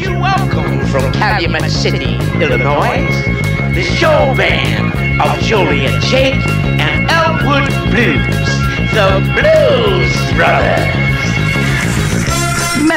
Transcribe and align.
like 0.00 0.14
to 0.14 0.20
welcome 0.20 0.86
from 0.86 1.12
Calumet 1.12 1.70
City, 1.70 2.14
Illinois, 2.40 3.06
the 3.74 3.82
show 3.82 4.34
band 4.36 4.92
of 5.20 5.40
Julian 5.42 6.00
Jake 6.02 6.34
and 6.34 7.10
Elwood 7.10 7.68
Blues, 7.90 8.48
the 8.92 9.20
Blues 9.34 10.36
Brothers. 10.36 11.17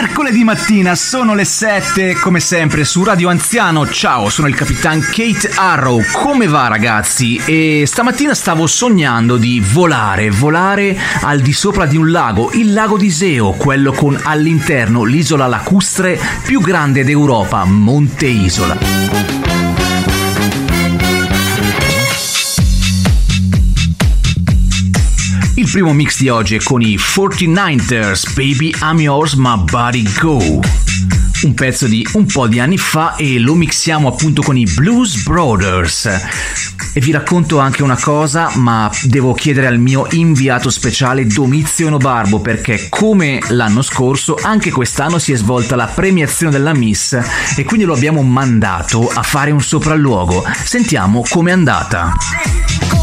Mercoledì 0.02 0.44
mattina 0.44 0.96
sono 0.96 1.36
le 1.36 1.46
7, 1.46 2.16
come 2.16 2.40
sempre 2.40 2.86
su 2.86 3.04
Radio 3.04 3.30
Anziano. 3.30 3.88
Ciao, 3.88 4.30
sono 4.30 4.48
il 4.48 4.56
capitan 4.56 5.00
Kate 5.00 5.52
Arrow. 5.54 6.02
Come 6.12 6.48
va 6.48 6.68
ragazzi? 6.68 7.40
E 7.46 7.84
stamattina 7.86 8.34
stavo 8.34 8.66
sognando 8.66 9.38
di 9.38 9.60
volare, 9.64 10.32
volare 10.32 10.98
al 11.22 11.42
di 11.42 11.54
sopra 11.54 11.86
di 11.86 11.98
un 11.98 12.10
lago, 12.10 12.50
il 12.54 12.74
lago 12.74 12.98
di 12.98 13.06
Iseo, 13.06 13.52
quello 13.52 13.92
con 13.92 14.20
all'interno 14.24 15.04
l'isola 15.04 15.46
lacustre 15.46 16.20
più 16.46 16.62
grande 16.62 17.04
d'Europa, 17.04 17.64
Monte 17.66 18.26
Isola. 18.26 19.51
Primo 25.72 25.94
mix 25.94 26.20
di 26.20 26.28
oggi 26.28 26.56
è 26.56 26.62
con 26.62 26.82
i 26.82 26.98
49ers, 26.98 28.34
Baby 28.34 28.74
I'm 28.82 29.00
Yours, 29.00 29.34
My 29.36 29.64
Body 29.64 30.04
Go. 30.20 30.60
Un 31.44 31.54
pezzo 31.54 31.88
di 31.88 32.06
un 32.14 32.26
po' 32.26 32.48
di 32.48 32.60
anni 32.60 32.78
fa 32.78 33.16
e 33.16 33.40
lo 33.40 33.56
mixiamo 33.56 34.10
appunto 34.10 34.42
con 34.42 34.58
i 34.58 34.66
Blues 34.66 35.24
Brothers. 35.24 36.10
E 36.94 37.00
vi 37.00 37.12
racconto 37.12 37.60
anche 37.60 37.84
una 37.84 37.98
cosa, 37.98 38.52
ma 38.56 38.92
devo 39.04 39.34
chiedere 39.34 39.68
al 39.68 39.80
mio 39.80 40.08
inviato 40.12 40.70
speciale 40.70 41.26
Domizio 41.26 41.90
Nobarbo 41.90 42.42
perché 42.42 42.88
come 42.90 43.40
l'anno 43.48 43.82
scorso, 43.82 44.38
anche 44.42 44.72
quest'anno 44.72 45.20
si 45.20 45.32
è 45.32 45.38
svolta 45.38 45.78
la 45.78 45.88
premiazione 45.88 46.52
della 46.52 46.74
Miss 46.74 47.18
e 47.56 47.64
quindi 47.64 47.86
lo 47.86 47.94
abbiamo 47.94 48.22
mandato 48.24 49.10
a 49.10 49.24
fare 49.24 49.52
un 49.52 49.62
sopralluogo. 49.62 50.44
Sentiamo 50.66 51.24
com'è 51.30 51.52
andata. 51.52 53.01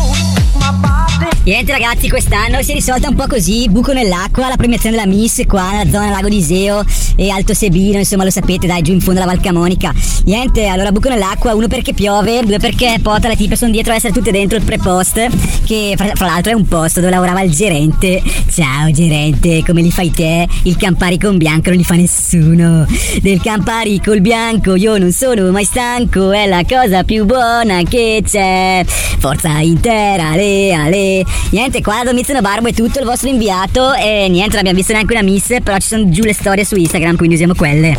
Niente 1.48 1.72
ragazzi, 1.72 2.10
quest'anno 2.10 2.60
si 2.60 2.72
è 2.72 2.74
risolta 2.74 3.08
un 3.08 3.14
po' 3.14 3.27
così, 3.27 3.70
buco 3.70 3.94
nell'acqua, 3.94 4.48
la 4.48 4.56
premiazione 4.56 4.96
della 4.96 5.08
Miss 5.08 5.46
qua 5.46 5.70
nella 5.70 5.91
zona 5.91 6.10
Lago 6.10 6.28
di 6.28 6.36
Iseo 6.36 6.84
e 7.16 7.30
Alto 7.30 7.54
Sebino, 7.54 7.96
insomma 7.96 8.24
lo 8.24 8.28
sapete, 8.28 8.66
dai, 8.66 8.82
giù 8.82 8.92
in 8.92 9.00
fondo 9.00 9.22
alla 9.22 9.32
Val 9.32 9.41
Camonica. 9.41 9.94
Niente, 10.24 10.66
allora 10.66 10.92
buco 10.92 11.08
nell'acqua, 11.08 11.54
uno 11.54 11.66
perché 11.66 11.94
piove, 11.94 12.42
due 12.44 12.58
perché 12.58 12.98
pota 13.00 13.28
le 13.28 13.36
tipe 13.36 13.56
sono 13.56 13.70
dietro 13.70 13.92
a 13.92 13.96
essere 13.96 14.12
tutte 14.12 14.30
dentro 14.30 14.58
il 14.58 14.62
prepost, 14.62 15.26
che 15.64 15.94
fra, 15.96 16.10
fra, 16.12 16.26
l'altro 16.26 16.52
è 16.52 16.54
un 16.54 16.69
posto 16.69 17.00
dove 17.00 17.12
lavorava 17.12 17.41
il 17.41 17.50
gerente. 17.50 18.22
Ciao 18.52 18.91
gerente, 18.91 19.62
come 19.64 19.80
li 19.80 19.91
fai 19.91 20.10
te? 20.10 20.46
Il 20.64 20.76
Campari 20.76 21.19
con 21.19 21.38
bianco 21.38 21.70
non 21.70 21.78
li 21.78 21.84
fa 21.84 21.94
nessuno. 21.94 22.86
Del 23.22 23.41
Campari 23.41 24.02
col 24.02 24.20
bianco 24.20 24.74
io 24.74 24.98
non 24.98 25.12
sono 25.12 25.50
mai 25.50 25.64
stanco, 25.64 26.30
è 26.30 26.46
la 26.46 26.62
cosa 26.69 27.04
più 27.04 27.24
buona 27.24 27.80
che 27.84 28.22
c'è. 28.22 28.84
Forza 29.19 29.58
intera, 29.60 30.28
ale, 30.32 30.72
ale. 30.74 31.24
Niente, 31.50 31.81
qua 31.81 31.97
da 31.97 32.11
Domizio 32.11 32.39
Barbo 32.41 32.69
è 32.69 32.72
tutto 32.72 32.98
il 32.98 33.05
vostro 33.05 33.28
inviato 33.28 33.92
e 33.94 34.27
niente, 34.28 34.50
non 34.50 34.58
abbiamo 34.58 34.77
visto 34.77 34.92
neanche 34.92 35.14
una 35.14 35.22
miss, 35.22 35.56
però 35.62 35.78
ci 35.78 35.89
sono 35.89 36.08
giù 36.11 36.22
le 36.25 36.34
storie 36.34 36.64
su 36.64 36.77
Instagram, 36.77 37.17
quindi 37.17 37.34
usiamo 37.34 37.55
quelle. 37.55 37.97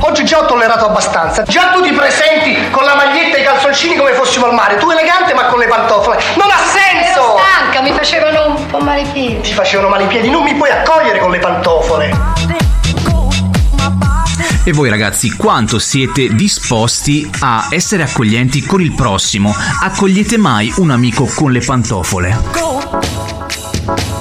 Oggi 0.00 0.24
già 0.24 0.40
ho 0.40 0.46
tollerato 0.46 0.86
abbastanza. 0.86 1.42
Già 1.42 1.72
tu 1.72 1.82
ti 1.82 1.92
presenti 1.92 2.70
con 2.70 2.84
la 2.84 2.94
maglietta 2.94 3.38
e 3.38 3.40
i 3.40 3.44
calzoncini 3.44 3.96
come 3.96 4.12
fossimo 4.12 4.46
al 4.46 4.54
mare. 4.54 4.76
Tu 4.76 4.88
elegante 4.90 5.34
ma 5.34 5.46
con 5.46 5.58
le 5.58 5.66
pantofole. 5.66 6.22
Non 6.36 6.48
ha 6.48 6.58
senso! 6.64 7.20
Ero 7.20 7.38
stanca, 7.38 7.82
mi 7.82 7.92
facevano 7.92 8.56
un 8.56 8.66
po' 8.66 8.78
male 8.78 9.00
i 9.00 9.06
piedi. 9.12 9.40
Ti 9.40 9.52
facevano 9.52 9.88
male 9.88 10.04
i 10.04 10.06
piedi, 10.06 10.30
non 10.30 10.42
mi 10.42 10.54
puoi 10.54 10.70
accogliere 10.70 11.18
con 11.18 11.30
le 11.30 11.38
pantofole. 11.38 12.45
E 14.68 14.72
voi 14.72 14.88
ragazzi, 14.88 15.30
quanto 15.30 15.78
siete 15.78 16.34
disposti 16.34 17.30
a 17.38 17.68
essere 17.70 18.02
accoglienti 18.02 18.62
con 18.62 18.80
il 18.80 18.94
prossimo? 18.94 19.54
Accogliete 19.80 20.38
mai 20.38 20.72
un 20.78 20.90
amico 20.90 21.24
con 21.24 21.52
le 21.52 21.60
pantofole? 21.60 22.36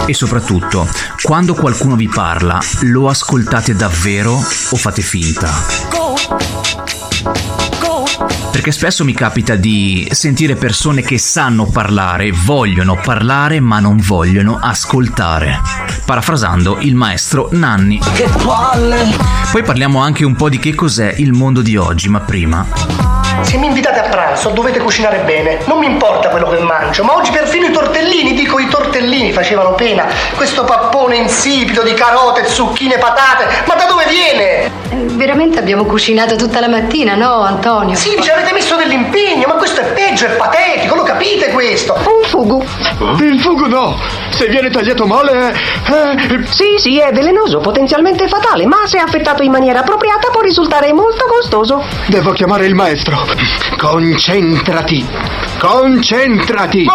E 0.05 0.13
soprattutto, 0.13 0.87
quando 1.23 1.55
qualcuno 1.55 1.95
vi 1.95 2.07
parla, 2.07 2.59
lo 2.81 3.09
ascoltate 3.09 3.75
davvero 3.75 4.33
o 4.35 4.75
fate 4.75 5.01
finta? 5.01 5.94
Perché 8.55 8.71
spesso 8.71 9.03
mi 9.03 9.13
capita 9.13 9.57
di 9.57 10.07
sentire 10.11 10.55
persone 10.55 11.01
che 11.01 11.17
sanno 11.17 11.65
parlare, 11.65 12.31
vogliono 12.31 12.95
parlare 12.95 13.59
ma 13.59 13.81
non 13.81 13.97
vogliono 13.97 14.57
ascoltare. 14.61 15.59
Parafrasando 16.05 16.77
il 16.79 16.95
maestro 16.95 17.49
Nanni. 17.51 17.99
Che 17.99 18.29
palle! 18.45 19.13
Poi 19.51 19.61
parliamo 19.61 19.99
anche 19.99 20.23
un 20.23 20.37
po' 20.37 20.47
di 20.47 20.57
che 20.57 20.73
cos'è 20.73 21.15
il 21.17 21.33
mondo 21.33 21.61
di 21.61 21.75
oggi, 21.75 22.07
ma 22.07 22.21
prima 22.21 23.14
se 23.41 23.57
mi 23.57 23.67
invitate 23.67 23.99
a 23.99 24.03
pranzo 24.03 24.49
dovete 24.49 24.79
cucinare 24.79 25.19
bene. 25.19 25.59
Non 25.65 25.79
mi 25.79 25.85
importa 25.85 26.29
quello 26.29 26.49
che 26.49 26.59
mangio, 26.59 27.03
ma 27.03 27.15
oggi 27.15 27.31
perfino 27.31 27.67
i 27.67 27.71
tortellini, 27.71 28.33
dico 28.33 28.59
i 28.59 28.67
tortellini, 28.67 29.31
facevano 29.31 29.73
pena. 29.73 30.05
Questo 30.35 30.63
pappone 30.63 31.17
insipido 31.17 31.83
di 31.83 31.93
carote, 31.93 32.45
zucchine, 32.45 32.97
patate, 32.97 33.63
ma 33.65 33.75
da 33.75 33.85
dove 33.85 34.05
viene? 34.07 34.71
Eh, 34.89 34.95
veramente 35.13 35.59
abbiamo 35.59 35.85
cucinato 35.85 36.35
tutta 36.35 36.59
la 36.59 36.67
mattina, 36.67 37.15
no 37.15 37.41
Antonio? 37.41 37.95
Sì, 37.95 38.19
ci 38.21 38.29
avete 38.29 38.53
messo 38.53 38.75
dell'impegno, 38.75 39.47
ma 39.47 39.53
questo 39.53 39.81
è 39.81 39.85
peggio, 39.85 40.25
è 40.25 40.31
patetico, 40.31 40.95
lo 40.95 41.03
capite 41.03 41.49
questo? 41.49 41.93
Un 41.93 42.27
fugu. 42.27 42.65
Il 43.19 43.39
fugu 43.41 43.67
no, 43.67 43.99
se 44.29 44.47
viene 44.47 44.69
tagliato 44.69 45.05
male 45.05 45.31
è... 45.31 45.53
Sì, 46.49 46.75
sì, 46.77 46.99
è 46.99 47.11
velenoso, 47.11 47.59
potenzialmente 47.59 48.27
fatale, 48.27 48.65
ma 48.65 48.85
se 48.85 48.97
affettato 48.97 49.43
in 49.43 49.51
maniera 49.51 49.79
appropriata 49.79 50.29
può 50.29 50.41
risultare 50.41 50.93
molto 50.93 51.25
costoso. 51.25 51.83
Devo 52.07 52.31
chiamare 52.31 52.65
il 52.65 52.75
maestro. 52.75 53.24
Concentrati! 53.77 55.05
Concentrati! 55.57 56.85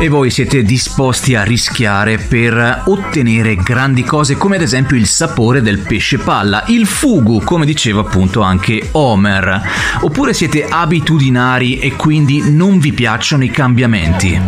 E 0.00 0.08
voi 0.08 0.30
siete 0.30 0.62
disposti 0.62 1.34
a 1.34 1.42
rischiare 1.42 2.18
per 2.18 2.82
ottenere 2.86 3.56
grandi 3.56 4.04
cose 4.04 4.36
come 4.36 4.56
ad 4.56 4.62
esempio 4.62 4.96
il 4.96 5.06
sapore 5.06 5.60
del 5.60 5.78
pesce 5.78 6.18
palla, 6.18 6.64
il 6.68 6.86
fugu, 6.86 7.42
come 7.42 7.66
diceva 7.66 8.00
appunto 8.02 8.42
anche 8.42 8.90
Homer. 8.92 9.60
Oppure 10.02 10.32
siete 10.32 10.64
abitudinari 10.68 11.78
e 11.78 11.96
quindi 11.96 12.52
non 12.52 12.78
vi 12.78 12.92
piacciono 12.92 13.42
i 13.42 13.50
cambiamenti. 13.50 14.40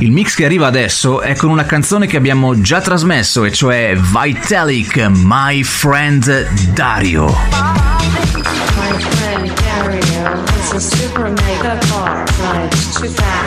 Il 0.00 0.12
mix 0.12 0.36
che 0.36 0.44
arriva 0.44 0.68
adesso 0.68 1.20
è 1.20 1.34
con 1.34 1.50
una 1.50 1.64
canzone 1.64 2.06
che 2.06 2.16
abbiamo 2.16 2.60
già 2.60 2.80
trasmesso, 2.80 3.44
e 3.44 3.50
cioè 3.50 3.96
Vitalik, 3.96 5.08
My 5.10 5.64
Friend 5.64 6.48
Dario. 6.72 7.26
My 7.26 9.00
friend 9.00 9.57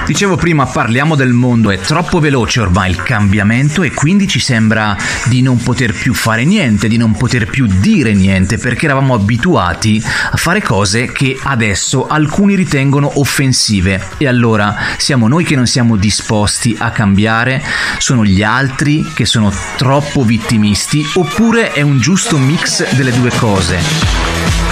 Dicevo 0.05 0.35
prima, 0.35 0.65
parliamo 0.65 1.15
del 1.15 1.31
mondo, 1.31 1.71
è 1.71 1.79
troppo 1.79 2.19
veloce 2.19 2.59
ormai 2.59 2.89
il 2.89 3.01
cambiamento 3.01 3.83
e 3.83 3.91
quindi 3.91 4.27
ci 4.27 4.39
sembra 4.39 4.97
di 5.25 5.41
non 5.41 5.57
poter 5.57 5.93
più 5.93 6.13
fare 6.13 6.43
niente, 6.43 6.87
di 6.87 6.97
non 6.97 7.13
poter 7.13 7.47
più 7.47 7.65
dire 7.65 8.13
niente, 8.13 8.57
perché 8.57 8.85
eravamo 8.85 9.13
abituati 9.13 10.03
a 10.03 10.35
fare 10.37 10.61
cose 10.61 11.11
che 11.11 11.37
adesso 11.41 12.07
alcuni 12.07 12.55
ritengono 12.55 13.19
offensive. 13.19 14.01
E 14.17 14.27
allora 14.27 14.75
siamo 14.97 15.27
noi 15.27 15.43
che 15.45 15.55
non 15.55 15.67
siamo 15.67 15.95
disposti 15.95 16.75
a 16.77 16.91
cambiare, 16.91 17.63
sono 17.99 18.25
gli 18.25 18.43
altri 18.43 19.11
che 19.13 19.25
sono 19.25 19.53
troppo 19.77 20.23
vittimisti, 20.23 21.05
oppure 21.13 21.71
è 21.71 21.81
un 21.81 21.99
giusto 21.99 22.37
mix 22.37 22.93
delle 22.95 23.11
due 23.13 23.31
cose? 23.37 24.70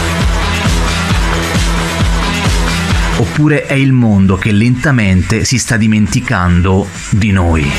Oppure 3.20 3.66
è 3.66 3.74
il 3.74 3.92
mondo 3.92 4.38
che 4.38 4.52
lentamente 4.52 5.44
si 5.44 5.58
sta 5.58 5.78
dimenticando 5.78 6.88
di 7.10 7.32
noi? 7.32 7.70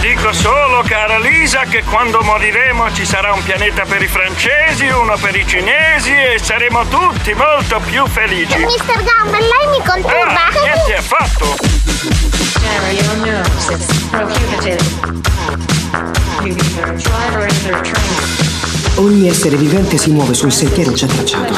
Dico 0.00 0.32
solo, 0.32 0.82
cara 0.86 1.18
Lisa, 1.18 1.60
che 1.60 1.82
quando 1.84 2.20
moriremo 2.22 2.92
ci 2.92 3.06
sarà 3.06 3.32
un 3.32 3.42
pianeta 3.42 3.84
per 3.84 4.02
i 4.02 4.06
francesi, 4.06 4.86
uno 4.86 5.16
per 5.18 5.34
i 5.34 5.46
cinesi 5.46 6.10
e 6.10 6.38
saremo 6.40 6.86
tutti 6.88 7.32
molto 7.32 7.80
più 7.84 8.06
felici. 8.06 8.58
Mister 8.58 9.02
Gummer, 9.02 9.40
lei 9.40 9.66
mi 9.70 9.82
conturba. 9.86 10.46
Ah, 10.46 10.50
niente 10.62 10.96
affatto. 10.96 11.56
Ogni 18.96 19.28
essere 19.28 19.56
vivente 19.56 19.96
si 19.96 20.10
muove 20.10 20.34
sul 20.34 20.52
sentiero 20.52 20.92
già 20.92 21.06
tracciato, 21.06 21.54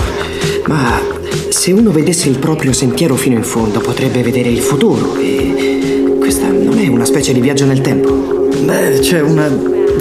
ma 0.66 1.00
se 1.48 1.72
uno 1.72 1.90
vedesse 1.90 2.28
il 2.28 2.38
proprio 2.38 2.72
sentiero 2.72 3.16
fino 3.16 3.36
in 3.36 3.42
fondo 3.42 3.80
potrebbe 3.80 4.22
vedere 4.22 4.48
il 4.48 4.60
futuro 4.60 5.16
e 5.16 6.16
questa 6.18 6.48
non 6.48 6.78
è 6.78 6.88
una 6.88 7.04
specie 7.04 7.32
di 7.32 7.40
viaggio 7.40 7.64
nel 7.64 7.80
tempo. 7.80 8.48
Beh, 8.64 8.98
c'è 9.00 9.20
una 9.20 9.48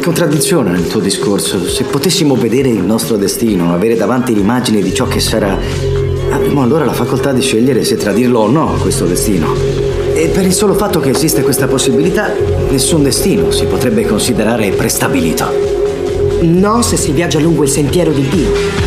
contraddizione 0.02 0.72
nel 0.72 0.88
tuo 0.88 1.00
discorso. 1.00 1.68
Se 1.68 1.84
potessimo 1.84 2.36
vedere 2.36 2.70
il 2.70 2.84
nostro 2.84 3.18
destino, 3.18 3.74
avere 3.74 3.96
davanti 3.96 4.34
l'immagine 4.34 4.82
di 4.82 4.94
ciò 4.94 5.08
che 5.08 5.20
sarà, 5.20 5.58
avremmo 6.32 6.62
allora 6.62 6.86
la 6.86 6.94
facoltà 6.94 7.32
di 7.32 7.42
scegliere 7.42 7.84
se 7.84 7.96
tradirlo 7.96 8.40
o 8.40 8.48
no 8.48 8.78
questo 8.82 9.06
destino. 9.06 9.54
E 10.14 10.28
per 10.28 10.46
il 10.46 10.54
solo 10.54 10.74
fatto 10.74 11.00
che 11.00 11.10
esiste 11.10 11.42
questa 11.42 11.68
possibilità, 11.68 12.34
nessun 12.70 13.04
destino 13.04 13.52
si 13.52 13.66
potrebbe 13.66 14.06
considerare 14.06 14.70
prestabilito. 14.72 15.46
No, 16.42 16.82
se 16.82 16.98
si 16.98 17.12
viaggia 17.12 17.40
lungo 17.40 17.64
il 17.64 17.70
sentiero 17.70 18.12
di 18.12 18.28
Dio. 18.30 18.85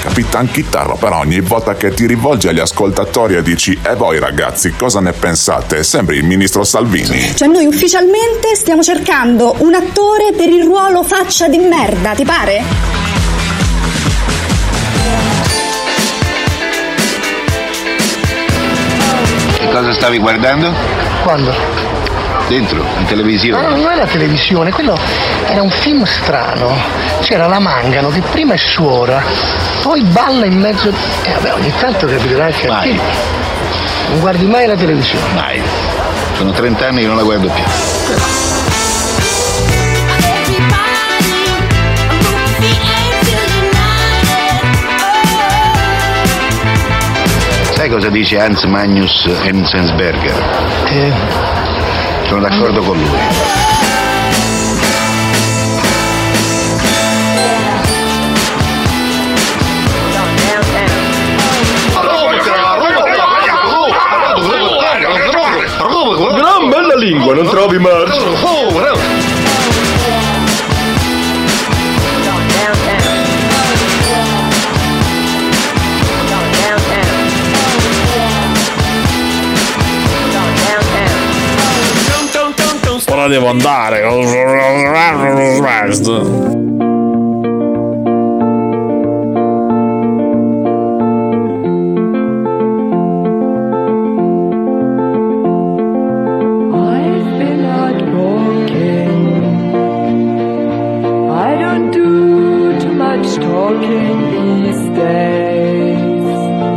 Capitan 0.00 0.50
Chitarra, 0.50 0.94
però 0.94 1.18
ogni 1.18 1.40
volta 1.40 1.74
che 1.74 1.92
ti 1.92 2.06
rivolgi 2.06 2.48
agli 2.48 2.60
ascoltatori 2.60 3.34
e 3.34 3.42
dici 3.42 3.78
E 3.82 3.94
voi 3.94 4.18
ragazzi, 4.18 4.72
cosa 4.76 5.00
ne 5.00 5.12
pensate? 5.12 5.82
Sembri 5.82 6.18
il 6.18 6.24
ministro 6.24 6.64
Salvini. 6.64 7.34
Cioè 7.34 7.48
noi 7.48 7.66
ufficialmente 7.66 8.54
stiamo 8.54 8.82
cercando 8.82 9.56
un 9.58 9.74
attore 9.74 10.32
per 10.36 10.48
il 10.48 10.64
ruolo 10.64 11.02
faccia 11.02 11.48
di 11.48 11.58
merda, 11.58 12.14
ti 12.14 12.24
pare? 12.24 12.62
Che 19.58 19.68
cosa 19.70 19.92
stavi 19.92 20.18
guardando? 20.18 20.72
Quando? 21.24 21.87
Dentro, 22.48 22.82
in 22.98 23.04
televisione. 23.04 23.60
No, 23.60 23.68
no, 23.68 23.76
non 23.82 23.92
è 23.92 23.96
la 23.96 24.06
televisione, 24.06 24.70
quello 24.70 24.98
era 25.46 25.60
un 25.60 25.70
film 25.70 26.04
strano. 26.04 26.74
C'era 27.20 27.46
la 27.46 27.58
Mangano 27.58 28.08
che 28.08 28.20
prima 28.20 28.54
è 28.54 28.56
suora, 28.56 29.22
poi 29.82 30.00
balla 30.02 30.46
in 30.46 30.58
mezzo. 30.58 30.88
E 30.88 31.32
vabbè, 31.34 31.52
ogni 31.52 31.72
tanto 31.78 32.06
capiterai 32.06 32.52
che 32.54 32.68
Mai. 32.68 32.90
anche- 32.90 33.02
non 34.08 34.20
guardi 34.20 34.46
mai 34.46 34.66
la 34.66 34.76
televisione. 34.76 35.24
Mai. 35.34 35.60
Sono 36.36 36.52
30 36.52 36.86
anni 36.86 37.00
che 37.02 37.06
non 37.06 37.16
la 37.16 37.22
guardo 37.22 37.48
più. 37.50 37.64
Sai 47.74 47.88
cosa 47.88 48.08
dice 48.08 48.40
Hans 48.40 48.64
Magnus 48.64 49.24
Enzensberger? 49.44 51.57
Sono 52.28 52.42
d'accordo 52.42 52.82
con 52.82 52.98
lui. 52.98 53.08
Gran 66.34 66.68
bella 66.68 66.96
lingua, 66.96 67.32
non 67.32 67.46
trovi 67.46 67.78
Marge? 67.78 69.37
Ora 83.28 83.36
devo 83.36 83.48
andare. 83.48 84.02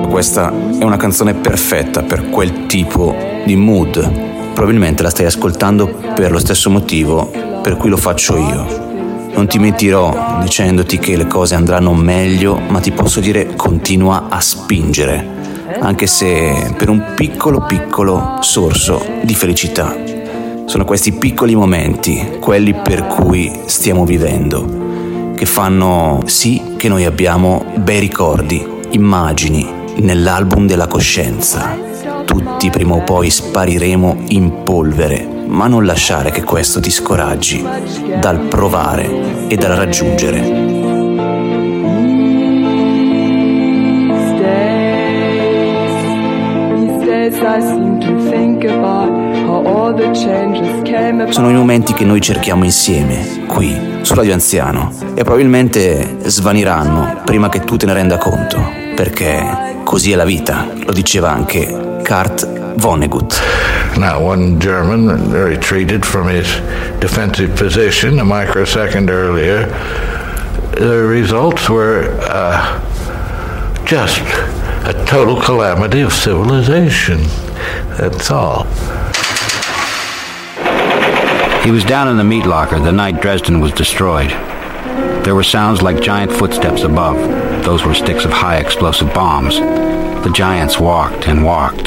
Questa 0.09 0.53
è 0.79 0.83
una 0.83 0.97
canzone 0.97 1.33
perfetta 1.33 2.03
per 2.03 2.29
quel 2.29 2.65
tipo 2.65 3.15
di 3.45 3.55
mood. 3.55 4.30
Probabilmente 4.61 5.01
la 5.01 5.09
stai 5.09 5.25
ascoltando 5.25 5.87
per 6.13 6.29
lo 6.29 6.37
stesso 6.37 6.69
motivo 6.69 7.31
per 7.63 7.77
cui 7.77 7.89
lo 7.89 7.97
faccio 7.97 8.37
io. 8.37 9.31
Non 9.33 9.47
ti 9.47 9.57
mentirò 9.57 10.37
dicendoti 10.39 10.99
che 10.99 11.17
le 11.17 11.25
cose 11.25 11.55
andranno 11.55 11.95
meglio, 11.95 12.59
ma 12.69 12.79
ti 12.79 12.91
posso 12.91 13.19
dire 13.19 13.55
continua 13.55 14.27
a 14.29 14.39
spingere, 14.39 15.27
anche 15.79 16.05
se 16.05 16.75
per 16.77 16.89
un 16.89 17.13
piccolo 17.15 17.61
piccolo 17.61 18.37
sorso 18.41 19.03
di 19.23 19.33
felicità. 19.33 19.95
Sono 20.65 20.85
questi 20.85 21.13
piccoli 21.13 21.55
momenti, 21.55 22.37
quelli 22.39 22.75
per 22.75 23.07
cui 23.07 23.61
stiamo 23.65 24.05
vivendo, 24.05 25.33
che 25.35 25.47
fanno 25.47 26.21
sì 26.25 26.75
che 26.77 26.87
noi 26.87 27.05
abbiamo 27.05 27.65
bei 27.77 27.99
ricordi, 27.99 28.63
immagini 28.91 29.67
nell'album 29.95 30.67
della 30.67 30.85
coscienza. 30.85 31.89
Tutti 32.31 32.69
prima 32.69 32.95
o 32.95 33.01
poi 33.01 33.29
spariremo 33.29 34.23
in 34.29 34.63
polvere, 34.63 35.27
ma 35.47 35.67
non 35.67 35.83
lasciare 35.83 36.31
che 36.31 36.43
questo 36.43 36.79
ti 36.79 36.89
scoraggi 36.89 37.61
dal 38.21 38.39
provare 38.47 39.49
e 39.49 39.57
dal 39.57 39.75
raggiungere. 39.75 40.69
Sono 51.31 51.49
i 51.49 51.53
momenti 51.53 51.93
che 51.93 52.05
noi 52.05 52.21
cerchiamo 52.21 52.63
insieme, 52.63 53.43
qui, 53.45 53.77
su 54.03 54.13
Radio 54.13 54.31
Anziano, 54.31 54.93
e 55.15 55.23
probabilmente 55.23 56.19
svaniranno 56.23 57.23
prima 57.25 57.49
che 57.49 57.59
tu 57.59 57.75
te 57.75 57.85
ne 57.85 57.93
renda 57.93 58.17
conto, 58.17 58.57
perché 58.95 59.81
così 59.83 60.13
è 60.13 60.15
la 60.15 60.23
vita, 60.23 60.69
lo 60.85 60.93
diceva 60.93 61.29
anche 61.29 61.90
Kurt 62.11 62.41
Vonnegut. 62.77 63.39
Now, 63.97 64.21
one 64.21 64.59
German 64.59 65.31
retreated 65.31 66.05
from 66.05 66.27
his 66.27 66.45
defensive 66.99 67.55
position 67.55 68.19
a 68.19 68.25
microsecond 68.25 69.09
earlier. 69.09 69.67
The 70.75 71.05
results 71.07 71.69
were 71.69 72.13
uh, 72.23 73.85
just 73.85 74.19
a 74.19 75.05
total 75.07 75.41
calamity 75.41 76.01
of 76.01 76.11
civilization. 76.11 77.21
That's 77.97 78.29
all. 78.29 78.65
He 81.63 81.71
was 81.71 81.85
down 81.85 82.09
in 82.09 82.17
the 82.17 82.25
meat 82.25 82.45
locker 82.45 82.77
the 82.77 82.91
night 82.91 83.21
Dresden 83.21 83.61
was 83.61 83.71
destroyed. 83.71 84.31
There 85.23 85.33
were 85.33 85.43
sounds 85.43 85.81
like 85.81 86.01
giant 86.01 86.33
footsteps 86.33 86.83
above. 86.83 87.15
Those 87.63 87.85
were 87.85 87.93
sticks 87.93 88.25
of 88.25 88.31
high 88.31 88.57
explosive 88.57 89.13
bombs. 89.13 89.61
The 90.23 90.31
giants 90.33 90.79
walked 90.79 91.27
and 91.27 91.43
walked. 91.43 91.85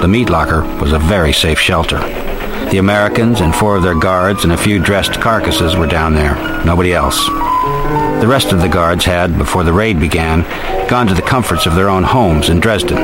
The 0.00 0.08
meat 0.08 0.30
locker 0.30 0.62
was 0.80 0.92
a 0.92 0.98
very 0.98 1.32
safe 1.32 1.58
shelter. 1.58 1.98
The 2.70 2.78
Americans 2.78 3.40
and 3.40 3.54
four 3.54 3.76
of 3.76 3.82
their 3.82 3.98
guards 3.98 4.44
and 4.44 4.52
a 4.52 4.56
few 4.56 4.78
dressed 4.78 5.20
carcasses 5.20 5.74
were 5.74 5.86
down 5.86 6.14
there. 6.14 6.36
Nobody 6.64 6.92
else. 6.92 7.18
The 8.20 8.26
rest 8.28 8.52
of 8.52 8.60
the 8.60 8.68
guards 8.68 9.04
had, 9.04 9.36
before 9.38 9.64
the 9.64 9.72
raid 9.72 9.98
began, 9.98 10.42
gone 10.88 11.06
to 11.08 11.14
the 11.14 11.22
comforts 11.22 11.66
of 11.66 11.74
their 11.74 11.88
own 11.88 12.04
homes 12.04 12.48
in 12.48 12.60
Dresden. 12.60 12.96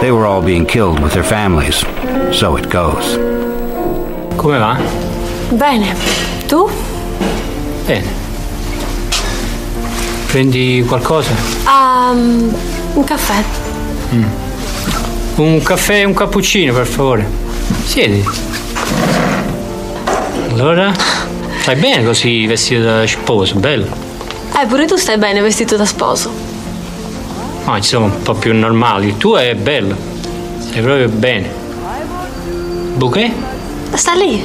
They 0.00 0.12
were 0.12 0.26
all 0.26 0.42
being 0.42 0.64
killed 0.64 1.00
with 1.00 1.12
their 1.12 1.24
families. 1.24 1.80
So 2.38 2.56
it 2.56 2.70
goes. 2.70 3.16
Come 4.38 4.52
va? 4.52 4.76
Bene. 5.58 5.94
Tu? 6.48 6.68
Bene. 7.86 8.06
Prendi 10.28 10.84
qualcosa? 10.84 11.34
Um, 11.66 12.77
un 12.98 13.04
caffè. 13.04 13.44
Mm. 14.12 14.24
Un 15.36 15.62
caffè 15.62 16.00
e 16.00 16.04
un 16.04 16.14
cappuccino, 16.14 16.72
per 16.72 16.86
favore. 16.86 17.26
Siedi. 17.84 18.24
Allora, 20.50 20.92
stai 21.60 21.76
bene 21.76 22.04
così 22.04 22.46
vestito 22.46 22.82
da 22.82 23.06
sposo, 23.06 23.54
bello. 23.54 23.86
Eh, 24.60 24.66
pure 24.66 24.86
tu 24.86 24.96
stai 24.96 25.16
bene 25.16 25.40
vestito 25.40 25.76
da 25.76 25.84
sposo. 25.84 26.30
No, 27.64 27.76
insomma, 27.76 28.06
un 28.06 28.22
po' 28.22 28.34
più 28.34 28.52
normali. 28.52 29.16
Tu 29.16 29.34
è 29.34 29.54
bello. 29.54 29.96
Stai 30.58 30.82
proprio 30.82 31.08
bene. 31.08 31.48
Bouquet? 32.96 33.30
Sta 33.92 34.14
lì. 34.14 34.42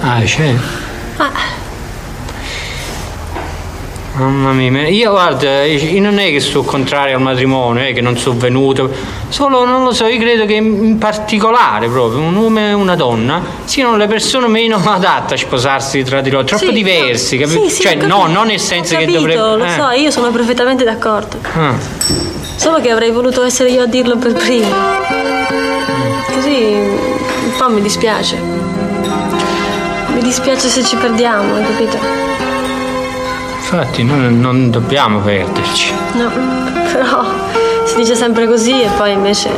Ah, 0.00 0.20
c'è. 0.22 0.52
Ah, 1.18 1.30
Mamma 4.18 4.52
mia, 4.52 4.88
io 4.88 5.10
guarda, 5.10 5.64
io 5.64 6.00
non 6.00 6.18
è 6.18 6.30
che 6.30 6.40
sto 6.40 6.62
contrario 6.62 7.16
al 7.16 7.22
matrimonio, 7.22 7.82
è 7.84 7.92
che 7.92 8.00
non 8.00 8.16
sono 8.16 8.38
venuto, 8.38 8.90
solo 9.28 9.66
non 9.66 9.84
lo 9.84 9.92
so, 9.92 10.06
io 10.06 10.18
credo 10.18 10.46
che 10.46 10.54
in 10.54 10.96
particolare 10.96 11.86
proprio 11.88 12.20
un 12.22 12.34
uomo 12.34 12.58
e 12.60 12.72
una 12.72 12.96
donna 12.96 13.42
siano 13.64 13.94
le 13.98 14.06
persone 14.06 14.46
meno 14.48 14.80
adatte 14.82 15.34
a 15.34 15.36
sposarsi 15.36 16.02
tra 16.02 16.22
di 16.22 16.30
loro, 16.30 16.44
troppo 16.44 16.64
Sì, 16.64 16.72
diversi, 16.72 17.38
no, 17.38 17.46
capito? 17.46 17.68
sì, 17.68 17.82
cioè 17.82 17.94
no, 17.96 18.20
capito. 18.20 18.32
non 18.32 18.46
nel 18.46 18.60
senso 18.60 18.94
ho 18.94 18.98
che 18.98 19.04
capito, 19.04 19.20
dovrebbe... 19.20 19.56
Lo 19.56 19.64
eh. 19.64 19.70
so, 19.70 19.90
io 19.90 20.10
sono 20.10 20.30
perfettamente 20.30 20.84
d'accordo. 20.84 21.38
Ah, 21.54 21.74
Solo 22.56 22.80
che 22.80 22.88
avrei 22.90 23.10
voluto 23.10 23.42
essere 23.44 23.68
io 23.68 23.82
a 23.82 23.86
dirlo 23.86 24.16
per 24.16 24.32
primo. 24.32 24.66
Così 26.32 26.72
un 26.72 27.52
po' 27.58 27.68
mi 27.68 27.82
dispiace. 27.82 28.36
Mi 30.14 30.20
dispiace 30.22 30.68
se 30.68 30.82
ci 30.82 30.96
perdiamo, 30.96 31.54
hai 31.54 31.62
capito? 31.66 31.98
Infatti 33.68 34.04
non, 34.04 34.38
non 34.38 34.70
dobbiamo 34.70 35.18
perderci. 35.20 35.92
No, 36.12 36.30
però 36.92 37.24
si 37.84 37.96
dice 37.96 38.14
sempre 38.14 38.46
così 38.46 38.80
e 38.80 38.88
poi 38.96 39.12
invece... 39.12 39.50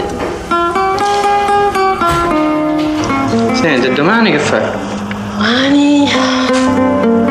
Senti, 3.53 3.93
domani 3.93 4.31
che 4.31 4.39
fai? 4.39 4.63
Domani... 5.37 6.11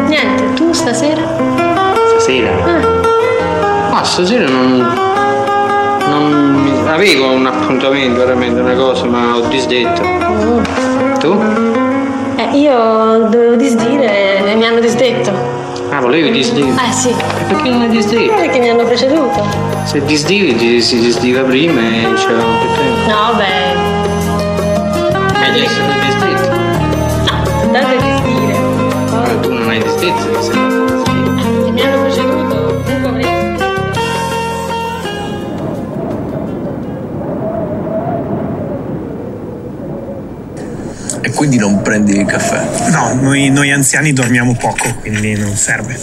Niente, 0.08 0.54
tu 0.54 0.72
stasera? 0.72 1.22
Stasera? 2.12 2.52
Ma 3.92 4.04
stasera 4.04 4.48
non. 4.48 5.06
Non 6.08 6.62
mi- 6.62 6.90
avevo 6.90 7.32
un 7.32 7.46
appuntamento, 7.48 8.20
veramente 8.20 8.60
una 8.62 8.76
cosa, 8.76 9.06
ma 9.06 9.36
ho 9.36 9.48
disdetto. 9.48 10.02
Tu? 11.20 11.44
Eh, 12.36 12.58
io 12.60 13.28
dovevo 13.30 13.56
disdire 13.56 14.27
Ah, 15.98 16.02
volevi 16.02 16.30
disdire? 16.30 16.68
Eh 16.88 16.92
sì. 16.92 17.12
Perché 17.48 17.70
non 17.70 17.82
hai 17.82 17.90
disdetto? 17.90 18.32
Perché 18.36 18.60
mi 18.60 18.70
hanno 18.70 18.84
preceduto. 18.84 19.44
Se 19.86 20.00
disdivi 20.06 20.80
si 20.80 21.00
disdiva 21.00 21.42
prima 21.42 21.80
e 21.82 22.14
c'erano 22.14 22.60
più 22.60 22.70
tempo. 22.76 23.10
No, 23.10 23.34
beh, 23.36 23.74
Meglio 25.40 25.64
essere 25.66 25.88
disdetto. 26.06 26.50
tanto 27.72 27.90
è 27.90 27.98
disdire. 27.98 28.60
Ma 29.10 29.40
tu 29.42 29.54
non 29.54 29.70
hai 29.70 29.82
disdetto, 29.82 30.30
mi 30.38 30.44
sembra. 30.44 30.67
Quindi 41.38 41.58
non 41.58 41.84
prendi 41.84 42.18
il 42.18 42.26
caffè? 42.26 42.90
No, 42.90 43.14
noi, 43.14 43.52
noi 43.52 43.72
anziani 43.72 44.12
dormiamo 44.12 44.56
poco, 44.56 44.92
quindi 44.96 45.38
non 45.38 45.56
serve. 45.56 45.96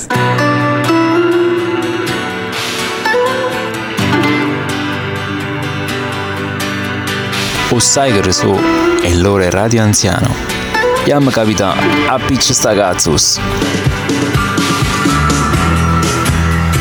O 7.69 7.79
sai 7.81 8.13
che 8.13 8.31
su 8.31 8.57
è 9.03 9.13
l'ora 9.15 9.51
radio 9.51 9.83
anziano. 9.83 10.33
Yam 11.05 11.29
capita 11.31 11.75
a 12.07 12.19
piccia 12.25 12.53
sta 12.53 12.73
cazzus. 12.73 13.41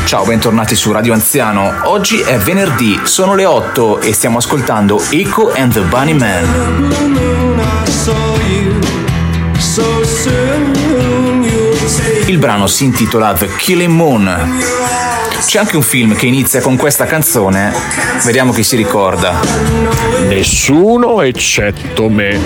Ciao, 0.04 0.24
bentornati 0.24 0.76
su 0.76 0.92
Radio 0.92 1.12
Anziano. 1.12 1.72
Oggi 1.86 2.20
è 2.20 2.38
venerdì, 2.38 3.00
sono 3.02 3.34
le 3.34 3.46
8 3.46 4.00
e 4.00 4.12
stiamo 4.12 4.38
ascoltando 4.38 5.02
Echo 5.10 5.50
and 5.52 5.72
the 5.72 5.80
Bunny 5.80 6.12
Man. 6.12 7.13
Il 12.26 12.38
brano 12.38 12.66
si 12.66 12.84
intitola 12.84 13.32
The 13.32 13.48
Killing 13.56 13.92
Moon. 13.92 14.58
C'è 15.46 15.58
anche 15.58 15.76
un 15.76 15.82
film 15.82 16.14
che 16.14 16.26
inizia 16.26 16.60
con 16.60 16.76
questa 16.76 17.04
canzone, 17.04 17.72
vediamo 18.24 18.52
chi 18.52 18.62
si 18.62 18.76
ricorda. 18.76 19.38
Nessuno 20.26 21.22
eccetto 21.22 22.08
me. 22.08 22.40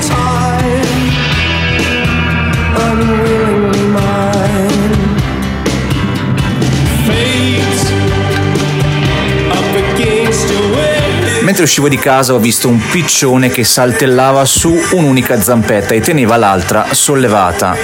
Mentre 11.59 11.75
uscivo 11.75 11.89
di 11.89 12.01
casa 12.01 12.35
ho 12.35 12.39
visto 12.39 12.69
un 12.69 12.81
piccione 12.89 13.49
che 13.49 13.65
saltellava 13.65 14.45
su 14.45 14.79
un'unica 14.93 15.41
zampetta 15.41 15.93
e 15.93 16.01
teneva 16.01 16.37
l'altra 16.37 16.87
sollevata. 16.93 17.77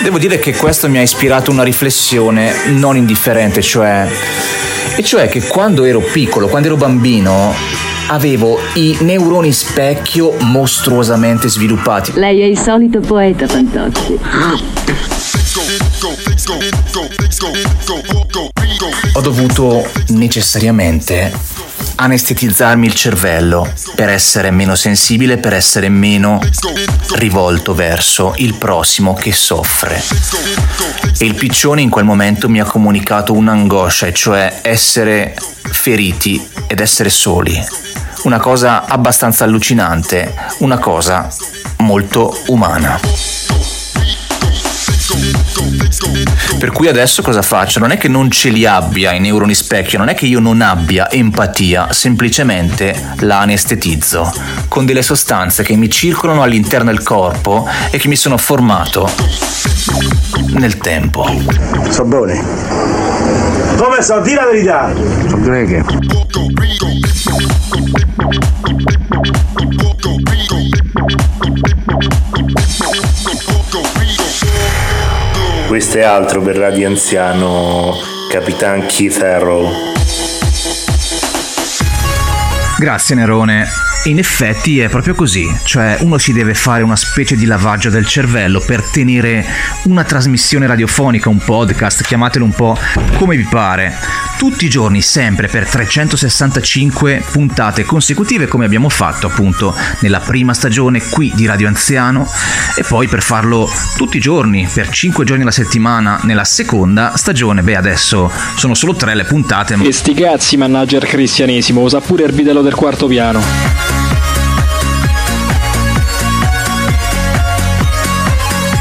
Devo 0.00 0.16
dire 0.16 0.38
che 0.38 0.54
questo 0.54 0.88
mi 0.88 0.98
ha 0.98 1.02
ispirato 1.02 1.50
una 1.50 1.64
riflessione 1.64 2.54
non 2.68 2.96
indifferente, 2.96 3.62
cioè... 3.62 4.08
E 4.94 5.02
cioè 5.02 5.28
che 5.28 5.42
quando 5.42 5.82
ero 5.82 5.98
piccolo, 5.98 6.46
quando 6.46 6.68
ero 6.68 6.76
bambino, 6.76 7.52
avevo 8.10 8.60
i 8.74 8.96
neuroni 9.00 9.52
specchio 9.52 10.36
mostruosamente 10.42 11.48
sviluppati. 11.48 12.12
Lei 12.14 12.42
è 12.42 12.44
il 12.44 12.56
solito 12.56 13.00
poeta, 13.00 13.48
Fantozzi. 13.48 14.16
Ho 19.14 19.20
dovuto 19.20 19.84
necessariamente 20.10 21.53
anestetizzarmi 21.96 22.86
il 22.86 22.94
cervello 22.94 23.70
per 23.94 24.08
essere 24.08 24.50
meno 24.50 24.74
sensibile, 24.74 25.38
per 25.38 25.52
essere 25.52 25.88
meno 25.88 26.40
rivolto 27.14 27.74
verso 27.74 28.34
il 28.36 28.54
prossimo 28.54 29.14
che 29.14 29.32
soffre. 29.32 30.02
E 31.18 31.24
il 31.24 31.34
piccione 31.34 31.82
in 31.82 31.90
quel 31.90 32.04
momento 32.04 32.48
mi 32.48 32.60
ha 32.60 32.64
comunicato 32.64 33.32
un'angoscia, 33.32 34.06
e 34.06 34.12
cioè 34.12 34.60
essere 34.62 35.34
feriti 35.62 36.46
ed 36.66 36.80
essere 36.80 37.10
soli. 37.10 37.62
Una 38.24 38.38
cosa 38.38 38.86
abbastanza 38.86 39.44
allucinante, 39.44 40.34
una 40.58 40.78
cosa 40.78 41.28
molto 41.78 42.36
umana. 42.46 43.43
Per 46.58 46.70
cui 46.72 46.88
adesso 46.88 47.22
cosa 47.22 47.42
faccio? 47.42 47.78
Non 47.78 47.90
è 47.90 47.96
che 47.96 48.08
non 48.08 48.30
ce 48.30 48.48
li 48.48 48.66
abbia 48.66 49.12
i 49.12 49.20
neuroni 49.20 49.54
specchio, 49.54 49.98
non 49.98 50.08
è 50.08 50.14
che 50.14 50.26
io 50.26 50.40
non 50.40 50.60
abbia 50.60 51.10
empatia, 51.10 51.92
semplicemente 51.92 53.14
la 53.20 53.40
anestetizzo 53.40 54.32
con 54.68 54.84
delle 54.84 55.02
sostanze 55.02 55.62
che 55.62 55.76
mi 55.76 55.88
circolano 55.90 56.42
all'interno 56.42 56.90
del 56.90 57.02
corpo 57.02 57.68
e 57.90 57.98
che 57.98 58.08
mi 58.08 58.16
sono 58.16 58.36
formato 58.36 59.10
nel 60.52 60.78
tempo. 60.78 61.26
Sono 61.90 62.08
buoni. 62.08 62.40
Come 63.76 64.02
sono? 64.02 64.22
Dì 64.22 64.34
la 64.34 64.46
verità. 64.46 64.92
Sono 65.28 65.42
greghe. 65.42 65.84
Questo 75.66 75.98
è 75.98 76.02
altro 76.02 76.42
per 76.42 76.56
Radio 76.56 76.86
Anziano, 76.86 77.94
Capitan 78.30 78.86
Keith 78.86 79.20
Harrow. 79.22 79.68
Grazie 82.78 83.14
Nerone. 83.14 83.66
In 84.04 84.18
effetti 84.18 84.80
è 84.80 84.90
proprio 84.90 85.14
così, 85.14 85.46
cioè 85.64 85.96
uno 86.00 86.18
si 86.18 86.34
deve 86.34 86.52
fare 86.52 86.82
una 86.82 86.96
specie 86.96 87.34
di 87.34 87.46
lavaggio 87.46 87.88
del 87.88 88.06
cervello 88.06 88.60
per 88.60 88.82
tenere 88.82 89.44
una 89.84 90.04
trasmissione 90.04 90.66
radiofonica, 90.66 91.30
un 91.30 91.38
podcast, 91.38 92.04
chiamatelo 92.04 92.44
un 92.44 92.52
po' 92.52 92.78
come 93.16 93.34
vi 93.34 93.44
pare, 93.44 93.94
tutti 94.36 94.66
i 94.66 94.68
giorni, 94.68 95.00
sempre 95.02 95.48
per 95.48 95.68
365 95.68 97.24
puntate 97.30 97.84
consecutive 97.84 98.46
come 98.46 98.64
abbiamo 98.64 98.88
fatto 98.88 99.26
appunto 99.26 99.74
nella 100.00 100.20
prima 100.20 100.54
stagione 100.54 101.02
qui 101.02 101.32
di 101.34 101.46
Radio 101.46 101.68
Anziano 101.68 102.28
e 102.76 102.82
poi 102.82 103.08
per 103.08 103.22
farlo 103.22 103.68
tutti 103.96 104.16
i 104.16 104.20
giorni, 104.20 104.68
per 104.72 104.88
5 104.88 105.24
giorni 105.24 105.42
alla 105.42 105.50
settimana 105.50 106.20
nella 106.22 106.44
seconda 106.44 107.16
stagione, 107.16 107.62
beh 107.62 107.76
adesso 107.76 108.30
sono 108.56 108.74
solo 108.74 108.94
tre 108.94 109.14
le 109.14 109.24
puntate, 109.24 109.76
ma... 109.76 109.84
E 109.84 109.92
sti 109.92 110.14
cazzi, 110.14 110.56
manager 110.56 111.06
cristianesimo, 111.06 111.80
usa 111.80 112.00
pure 112.00 112.24
il 112.24 112.32
bidello 112.32 112.62
del 112.62 112.74
quarto 112.74 113.06
piano. 113.06 113.42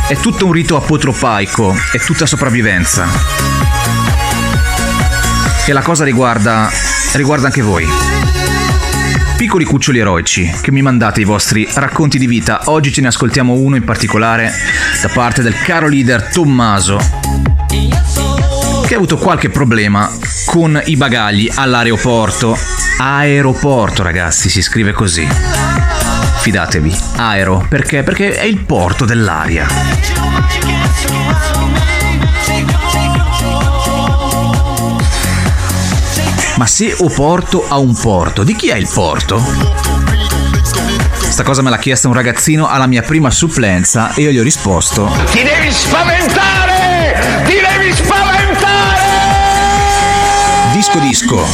È 0.07 0.15
tutto 0.17 0.45
un 0.45 0.51
rito 0.51 0.75
apotropaico, 0.75 1.73
è 1.91 1.97
tutta 1.97 2.25
sopravvivenza. 2.25 3.62
E 5.65 5.71
la 5.71 5.81
cosa 5.81 6.03
riguarda. 6.03 6.69
riguarda 7.13 7.45
anche 7.45 7.61
voi. 7.61 7.87
Piccoli 9.37 9.63
cuccioli 9.63 9.99
eroici, 9.99 10.53
che 10.61 10.71
mi 10.71 10.81
mandate 10.81 11.21
i 11.21 11.23
vostri 11.23 11.65
racconti 11.73 12.17
di 12.17 12.27
vita. 12.27 12.63
Oggi 12.65 12.91
ce 12.91 12.99
ne 12.99 13.07
ascoltiamo 13.07 13.53
uno 13.53 13.77
in 13.77 13.83
particolare 13.85 14.51
da 15.01 15.07
parte 15.07 15.41
del 15.41 15.55
caro 15.61 15.87
leader 15.87 16.29
Tommaso, 16.31 16.97
che 18.85 18.93
ha 18.93 18.97
avuto 18.97 19.17
qualche 19.17 19.49
problema 19.49 20.11
con 20.45 20.81
i 20.85 20.97
bagagli 20.97 21.49
all'aeroporto. 21.53 22.57
Aeroporto, 22.97 24.03
ragazzi, 24.03 24.49
si 24.49 24.61
scrive 24.61 24.91
così. 24.91 25.25
Fidatevi, 26.39 26.93
aero, 27.15 27.65
perché? 27.69 28.03
Perché 28.03 28.35
è 28.35 28.43
il 28.43 28.57
porto 28.57 29.05
dell'aria. 29.05 29.65
Ma 36.63 36.69
se 36.69 36.95
Oporto 36.99 37.65
ha 37.67 37.77
un 37.77 37.93
porto, 37.93 38.45
di 38.45 38.55
chi 38.55 38.69
è 38.69 38.75
il 38.75 38.87
porto? 38.87 39.43
Sta 41.19 41.43
cosa 41.43 41.61
me 41.61 41.69
l'ha 41.69 41.77
chiesta 41.77 42.07
un 42.07 42.13
ragazzino 42.13 42.69
alla 42.69 42.87
mia 42.87 43.01
prima 43.01 43.29
supplenza 43.31 44.13
e 44.13 44.21
io 44.21 44.31
gli 44.31 44.39
ho 44.39 44.43
risposto 44.43 45.13
Ti 45.29 45.43
devi 45.43 45.69
spaventare! 45.69 47.43
Ti 47.43 47.53
devi 47.53 47.93
spaventare! 47.93 49.01
Disco 50.71 50.99
disco. 50.99 51.45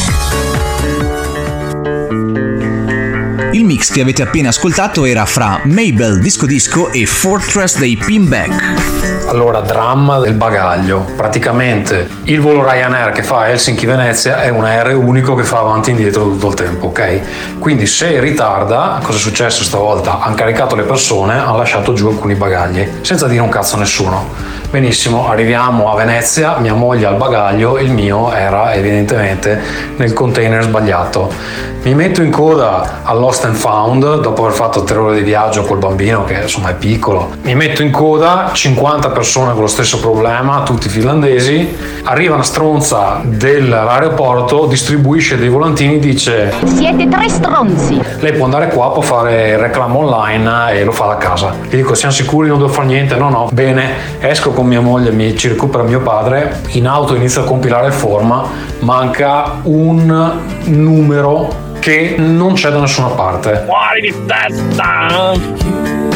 Il 3.50 3.64
mix 3.64 3.90
che 3.90 4.02
avete 4.02 4.22
appena 4.22 4.50
ascoltato 4.50 5.04
era 5.04 5.26
fra 5.26 5.60
Mabel 5.64 6.20
Disco 6.20 6.46
Disco 6.46 6.92
e 6.92 7.04
Fortress 7.04 7.78
dei 7.78 7.96
Pinback. 7.96 9.19
Allora, 9.30 9.60
dramma 9.60 10.18
del 10.18 10.34
bagaglio. 10.34 11.06
Praticamente 11.14 12.08
il 12.24 12.40
volo 12.40 12.68
Ryanair 12.68 13.12
che 13.12 13.22
fa 13.22 13.48
Helsinki-Venezia 13.48 14.42
è 14.42 14.48
un 14.48 14.64
aereo 14.64 14.98
unico 14.98 15.36
che 15.36 15.44
fa 15.44 15.60
avanti 15.60 15.90
e 15.90 15.92
indietro 15.92 16.24
tutto 16.24 16.48
il 16.48 16.54
tempo, 16.54 16.86
ok? 16.86 17.58
Quindi 17.60 17.86
se 17.86 18.18
ritarda, 18.18 18.98
cosa 19.00 19.18
è 19.18 19.20
successo 19.20 19.62
stavolta? 19.62 20.18
Hanno 20.18 20.34
caricato 20.34 20.74
le 20.74 20.82
persone, 20.82 21.38
hanno 21.38 21.58
lasciato 21.58 21.92
giù 21.92 22.08
alcuni 22.08 22.34
bagagli, 22.34 22.84
senza 23.02 23.28
dire 23.28 23.40
un 23.40 23.50
cazzo 23.50 23.76
a 23.76 23.78
nessuno. 23.78 24.58
Benissimo, 24.70 25.28
arriviamo 25.28 25.90
a 25.90 25.96
Venezia, 25.96 26.58
mia 26.58 26.74
moglie 26.74 27.06
ha 27.06 27.10
il 27.10 27.16
bagaglio, 27.16 27.76
il 27.76 27.90
mio 27.90 28.32
era 28.32 28.72
evidentemente 28.74 29.60
nel 29.96 30.12
container 30.12 30.62
sbagliato. 30.62 31.68
Mi 31.82 31.94
metto 31.94 32.20
in 32.22 32.30
coda 32.30 33.00
al 33.04 33.18
Lost 33.18 33.46
and 33.46 33.54
Found 33.54 34.20
dopo 34.20 34.44
aver 34.44 34.54
fatto 34.54 34.84
tre 34.84 34.98
ore 34.98 35.16
di 35.16 35.22
viaggio 35.22 35.62
col 35.62 35.78
bambino 35.78 36.24
che 36.24 36.42
insomma 36.42 36.68
è 36.70 36.74
piccolo. 36.74 37.30
Mi 37.42 37.54
metto 37.54 37.82
in 37.82 37.90
coda, 37.90 38.50
50 38.52 39.08
persone 39.08 39.52
con 39.52 39.62
lo 39.62 39.66
stesso 39.66 39.98
problema, 39.98 40.62
tutti 40.62 40.90
finlandesi. 40.90 41.74
Arriva 42.04 42.34
una 42.34 42.42
stronza 42.42 43.20
dell'aeroporto, 43.24 44.66
distribuisce 44.66 45.38
dei 45.38 45.48
volantini, 45.48 45.98
dice 45.98 46.52
Siete 46.64 47.08
tre 47.08 47.28
stronzi. 47.30 48.00
lei 48.18 48.32
può 48.34 48.44
andare 48.44 48.68
qua, 48.68 48.92
può 48.92 49.02
fare 49.02 49.52
il 49.52 49.58
reclamo 49.58 50.00
online 50.00 50.72
e 50.72 50.84
lo 50.84 50.92
fa 50.92 51.06
da 51.06 51.16
casa. 51.16 51.56
Gli 51.66 51.76
dico, 51.76 51.94
siamo 51.94 52.12
sicuri, 52.12 52.48
non 52.48 52.58
devo 52.58 52.70
fare 52.70 52.88
niente? 52.88 53.16
No, 53.16 53.30
no. 53.30 53.48
Bene, 53.52 54.18
esco 54.20 54.50
con 54.50 54.59
mia 54.62 54.80
moglie, 54.80 55.10
mi, 55.10 55.36
ci 55.36 55.48
recupera 55.48 55.82
mio 55.82 56.00
padre, 56.00 56.60
in 56.72 56.86
auto 56.86 57.14
inizio 57.14 57.42
a 57.42 57.44
compilare 57.44 57.88
il 57.88 57.92
forma, 57.92 58.44
manca 58.80 59.60
un 59.62 60.38
numero 60.64 61.68
che 61.80 62.14
non 62.18 62.54
c'è 62.54 62.70
da 62.70 62.80
nessuna 62.80 63.08
parte. 63.08 63.64
Fuori 63.66 64.00
di 64.00 64.14
testa! 64.26 66.09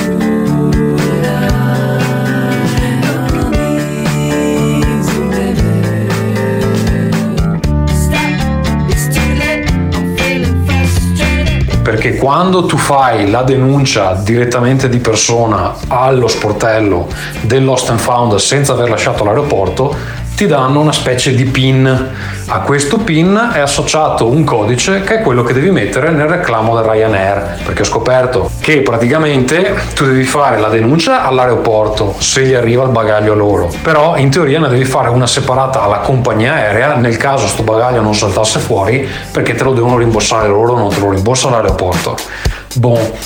Perché 11.85 12.17
quando 12.17 12.65
tu 12.65 12.79
fai 12.79 13.29
la 13.29 13.43
denuncia 13.43 14.15
direttamente 14.15 14.89
di 14.89 15.01
persona 15.01 15.75
allo 15.87 16.29
sportello 16.29 17.09
del 17.43 17.63
Lost 17.63 17.91
and 17.91 17.99
Found 17.99 18.37
senza 18.37 18.73
aver 18.73 18.89
lasciato 18.89 19.23
l'aeroporto, 19.23 19.95
ti 20.35 20.47
danno 20.47 20.81
una 20.81 20.93
specie 20.93 21.35
di 21.35 21.45
PIN. 21.45 22.09
A 22.47 22.61
questo 22.61 22.99
PIN 22.99 23.53
è 23.55 23.61
associato 23.61 24.29
un 24.29 24.45
codice 24.45 25.01
che 25.01 25.21
è 25.21 25.23
quello 25.23 25.43
che 25.43 25.55
devi 25.55 25.71
mettere 25.71 26.11
nel 26.11 26.27
reclamo 26.27 26.75
del 26.77 26.85
Ryanair. 26.85 27.63
Perché 27.65 27.83
ho 27.83 27.85
scoperto 27.87 28.51
che 28.61 28.83
praticamente 28.83 29.75
tu 29.95 30.05
devi 30.05 30.25
fare 30.25 30.59
la 30.59 30.69
denuncia 30.69 31.25
all'aeroporto 31.25 32.15
se 32.19 32.45
gli 32.45 32.53
arriva 32.53 32.85
il 32.85 32.91
bagaglio 32.91 33.35
loro. 33.35 33.73
Però 33.83 34.17
in 34.19 34.31
teoria 34.31 34.61
ne 34.61 34.69
devi 34.69 34.85
fare 34.85 35.09
una 35.09 35.27
separata 35.27 35.83
alla 35.83 35.99
compagnia 35.99 36.53
aerea 36.53 36.97
nel 36.97 37.17
caso 37.17 37.47
sto 37.47 37.63
bagaglio 37.63 38.03
non 38.03 38.15
saltasse 38.15 38.59
fuori 38.59 39.09
perché 39.33 39.55
te 39.55 39.65
lo 39.65 39.73
devono 39.73 39.97
rimborsare 39.97 40.47
loro, 40.47 40.77
non 40.77 40.91
te 40.91 41.01
lo 41.01 41.11
rimborsa 41.11 41.49
l'aeroporto. 41.49 42.15
Boh. 42.75 43.17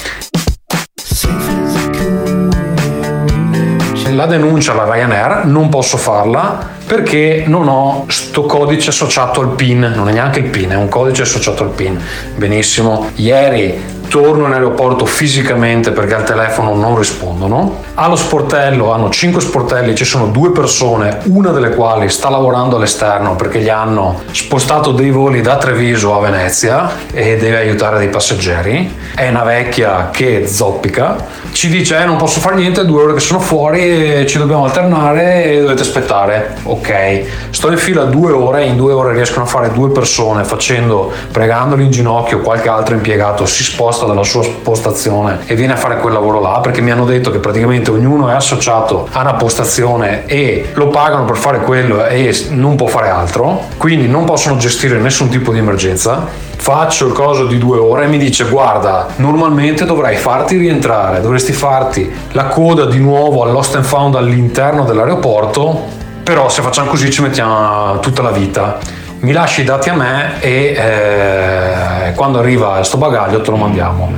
La 4.12 4.26
denuncia 4.26 4.72
alla 4.72 4.90
Ryanair 4.90 5.44
non 5.44 5.68
posso 5.68 5.96
farla 5.96 6.76
perché 6.88 7.44
non 7.46 7.68
ho 7.68 8.06
sto 8.08 8.44
codice 8.44 8.88
associato 8.88 9.40
al 9.42 9.54
PIN, 9.54 9.92
non 9.94 10.08
è 10.08 10.12
neanche 10.12 10.40
il 10.40 10.48
PIN, 10.48 10.70
è 10.70 10.74
un 10.74 10.88
codice 10.88 11.22
associato 11.22 11.62
al 11.62 11.70
PIN. 11.70 12.00
Benissimo, 12.34 13.10
ieri 13.16 13.78
torno 14.08 14.46
in 14.46 14.52
aeroporto 14.52 15.04
fisicamente 15.04 15.92
perché 15.92 16.14
al 16.14 16.24
telefono 16.24 16.74
non 16.74 16.96
rispondono. 16.96 17.84
Allo 17.94 18.16
sportello 18.16 18.92
hanno 18.92 19.10
5 19.10 19.40
sportelli, 19.40 19.94
ci 19.94 20.04
sono 20.04 20.26
due 20.26 20.50
persone, 20.50 21.18
una 21.24 21.50
delle 21.50 21.70
quali 21.70 22.08
sta 22.08 22.28
lavorando 22.30 22.76
all'esterno 22.76 23.36
perché 23.36 23.60
gli 23.60 23.68
hanno 23.68 24.22
spostato 24.32 24.92
dei 24.92 25.10
voli 25.10 25.40
da 25.40 25.56
Treviso 25.56 26.16
a 26.16 26.20
Venezia 26.20 26.90
e 27.12 27.36
deve 27.36 27.58
aiutare 27.58 27.98
dei 27.98 28.08
passeggeri. 28.08 28.96
È 29.14 29.28
una 29.28 29.44
vecchia 29.44 30.10
che 30.10 30.46
zoppica. 30.46 31.16
Ci 31.52 31.68
dice: 31.68 32.00
eh, 32.00 32.04
Non 32.04 32.16
posso 32.16 32.40
fare 32.40 32.56
niente, 32.56 32.84
due 32.84 33.02
ore 33.02 33.14
che 33.14 33.20
sono 33.20 33.40
fuori, 33.40 34.26
ci 34.26 34.38
dobbiamo 34.38 34.64
alternare 34.64 35.44
e 35.44 35.60
dovete 35.60 35.82
aspettare. 35.82 36.56
Ok, 36.64 37.22
sto 37.50 37.70
in 37.70 37.78
fila 37.78 38.04
due 38.04 38.32
ore, 38.32 38.64
in 38.64 38.76
due 38.76 38.92
ore 38.92 39.12
riescono 39.12 39.44
a 39.44 39.48
fare 39.48 39.72
due 39.72 39.90
persone 39.90 40.44
facendo, 40.44 41.12
pregandoli 41.30 41.84
in 41.84 41.90
ginocchio, 41.90 42.40
qualche 42.40 42.68
altro 42.68 42.94
impiegato 42.94 43.44
si 43.46 43.62
sposta 43.62 43.97
dalla 44.06 44.22
sua 44.22 44.46
postazione 44.62 45.40
e 45.46 45.54
viene 45.54 45.72
a 45.72 45.76
fare 45.76 45.98
quel 45.98 46.12
lavoro 46.12 46.40
là 46.40 46.60
perché 46.60 46.80
mi 46.80 46.90
hanno 46.90 47.04
detto 47.04 47.30
che 47.30 47.38
praticamente 47.38 47.90
ognuno 47.90 48.28
è 48.28 48.34
associato 48.34 49.08
a 49.10 49.20
una 49.20 49.34
postazione 49.34 50.26
e 50.26 50.70
lo 50.74 50.88
pagano 50.88 51.24
per 51.24 51.36
fare 51.36 51.60
quello 51.60 52.04
e 52.06 52.46
non 52.50 52.76
può 52.76 52.86
fare 52.86 53.08
altro, 53.08 53.64
quindi 53.76 54.08
non 54.08 54.24
possono 54.24 54.56
gestire 54.56 54.98
nessun 54.98 55.28
tipo 55.28 55.52
di 55.52 55.58
emergenza. 55.58 56.46
Faccio 56.60 57.06
il 57.06 57.12
coso 57.12 57.46
di 57.46 57.56
due 57.56 57.78
ore 57.78 58.04
e 58.04 58.08
mi 58.08 58.18
dice 58.18 58.44
guarda, 58.44 59.06
normalmente 59.16 59.84
dovrei 59.84 60.16
farti 60.16 60.56
rientrare, 60.56 61.20
dovresti 61.20 61.52
farti 61.52 62.12
la 62.32 62.46
coda 62.46 62.86
di 62.86 62.98
nuovo 62.98 63.44
al 63.44 63.52
Lost 63.52 63.76
and 63.76 63.84
Found 63.84 64.16
all'interno 64.16 64.84
dell'aeroporto, 64.84 65.84
però 66.22 66.48
se 66.48 66.60
facciamo 66.60 66.90
così 66.90 67.10
ci 67.10 67.22
mettiamo 67.22 68.00
tutta 68.00 68.22
la 68.22 68.32
vita 68.32 68.97
mi 69.20 69.32
lasci 69.32 69.62
i 69.62 69.64
dati 69.64 69.90
a 69.90 69.94
me 69.94 70.40
e 70.40 70.74
eh, 70.76 72.12
quando 72.14 72.38
arriva 72.38 72.82
sto 72.82 72.98
bagaglio 72.98 73.40
te 73.40 73.50
lo 73.50 73.56
mandiamo. 73.56 74.12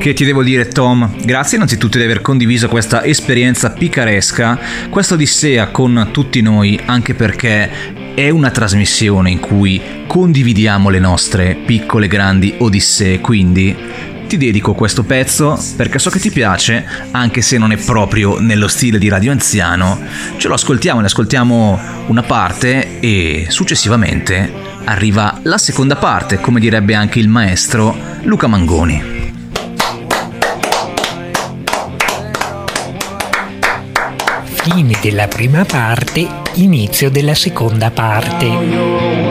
Che 0.00 0.14
ti 0.14 0.24
devo 0.24 0.42
dire 0.42 0.68
Tom? 0.68 1.10
Grazie 1.22 1.56
innanzitutto 1.56 1.98
di 1.98 2.04
aver 2.04 2.22
condiviso 2.22 2.68
questa 2.68 3.04
esperienza 3.04 3.70
picaresca, 3.70 4.58
questa 4.88 5.12
odissea 5.12 5.68
con 5.68 6.08
tutti 6.10 6.40
noi, 6.40 6.80
anche 6.86 7.12
perché 7.12 8.14
è 8.14 8.30
una 8.30 8.50
trasmissione 8.50 9.30
in 9.30 9.40
cui 9.40 9.80
condividiamo 10.06 10.88
le 10.88 11.00
nostre 11.00 11.54
piccole 11.54 12.08
grandi 12.08 12.54
odissee, 12.58 13.20
quindi 13.20 13.76
ti 14.30 14.36
dedico 14.36 14.74
questo 14.74 15.02
pezzo 15.02 15.60
perché 15.74 15.98
so 15.98 16.08
che 16.08 16.20
ti 16.20 16.30
piace, 16.30 16.86
anche 17.10 17.42
se 17.42 17.58
non 17.58 17.72
è 17.72 17.76
proprio 17.76 18.38
nello 18.38 18.68
stile 18.68 18.96
di 18.96 19.08
Radio 19.08 19.32
Anziano. 19.32 19.98
Ce 20.36 20.46
lo 20.46 20.54
ascoltiamo, 20.54 21.00
ne 21.00 21.06
ascoltiamo 21.06 21.80
una 22.06 22.22
parte 22.22 23.00
e 23.00 23.46
successivamente 23.48 24.52
arriva 24.84 25.40
la 25.42 25.58
seconda 25.58 25.96
parte, 25.96 26.38
come 26.38 26.60
direbbe 26.60 26.94
anche 26.94 27.18
il 27.18 27.26
maestro 27.26 27.96
Luca 28.22 28.46
Mangoni. 28.46 29.02
Fine 34.44 34.96
della 35.02 35.26
prima 35.26 35.64
parte, 35.64 36.24
inizio 36.54 37.10
della 37.10 37.34
seconda 37.34 37.90
parte. 37.90 39.29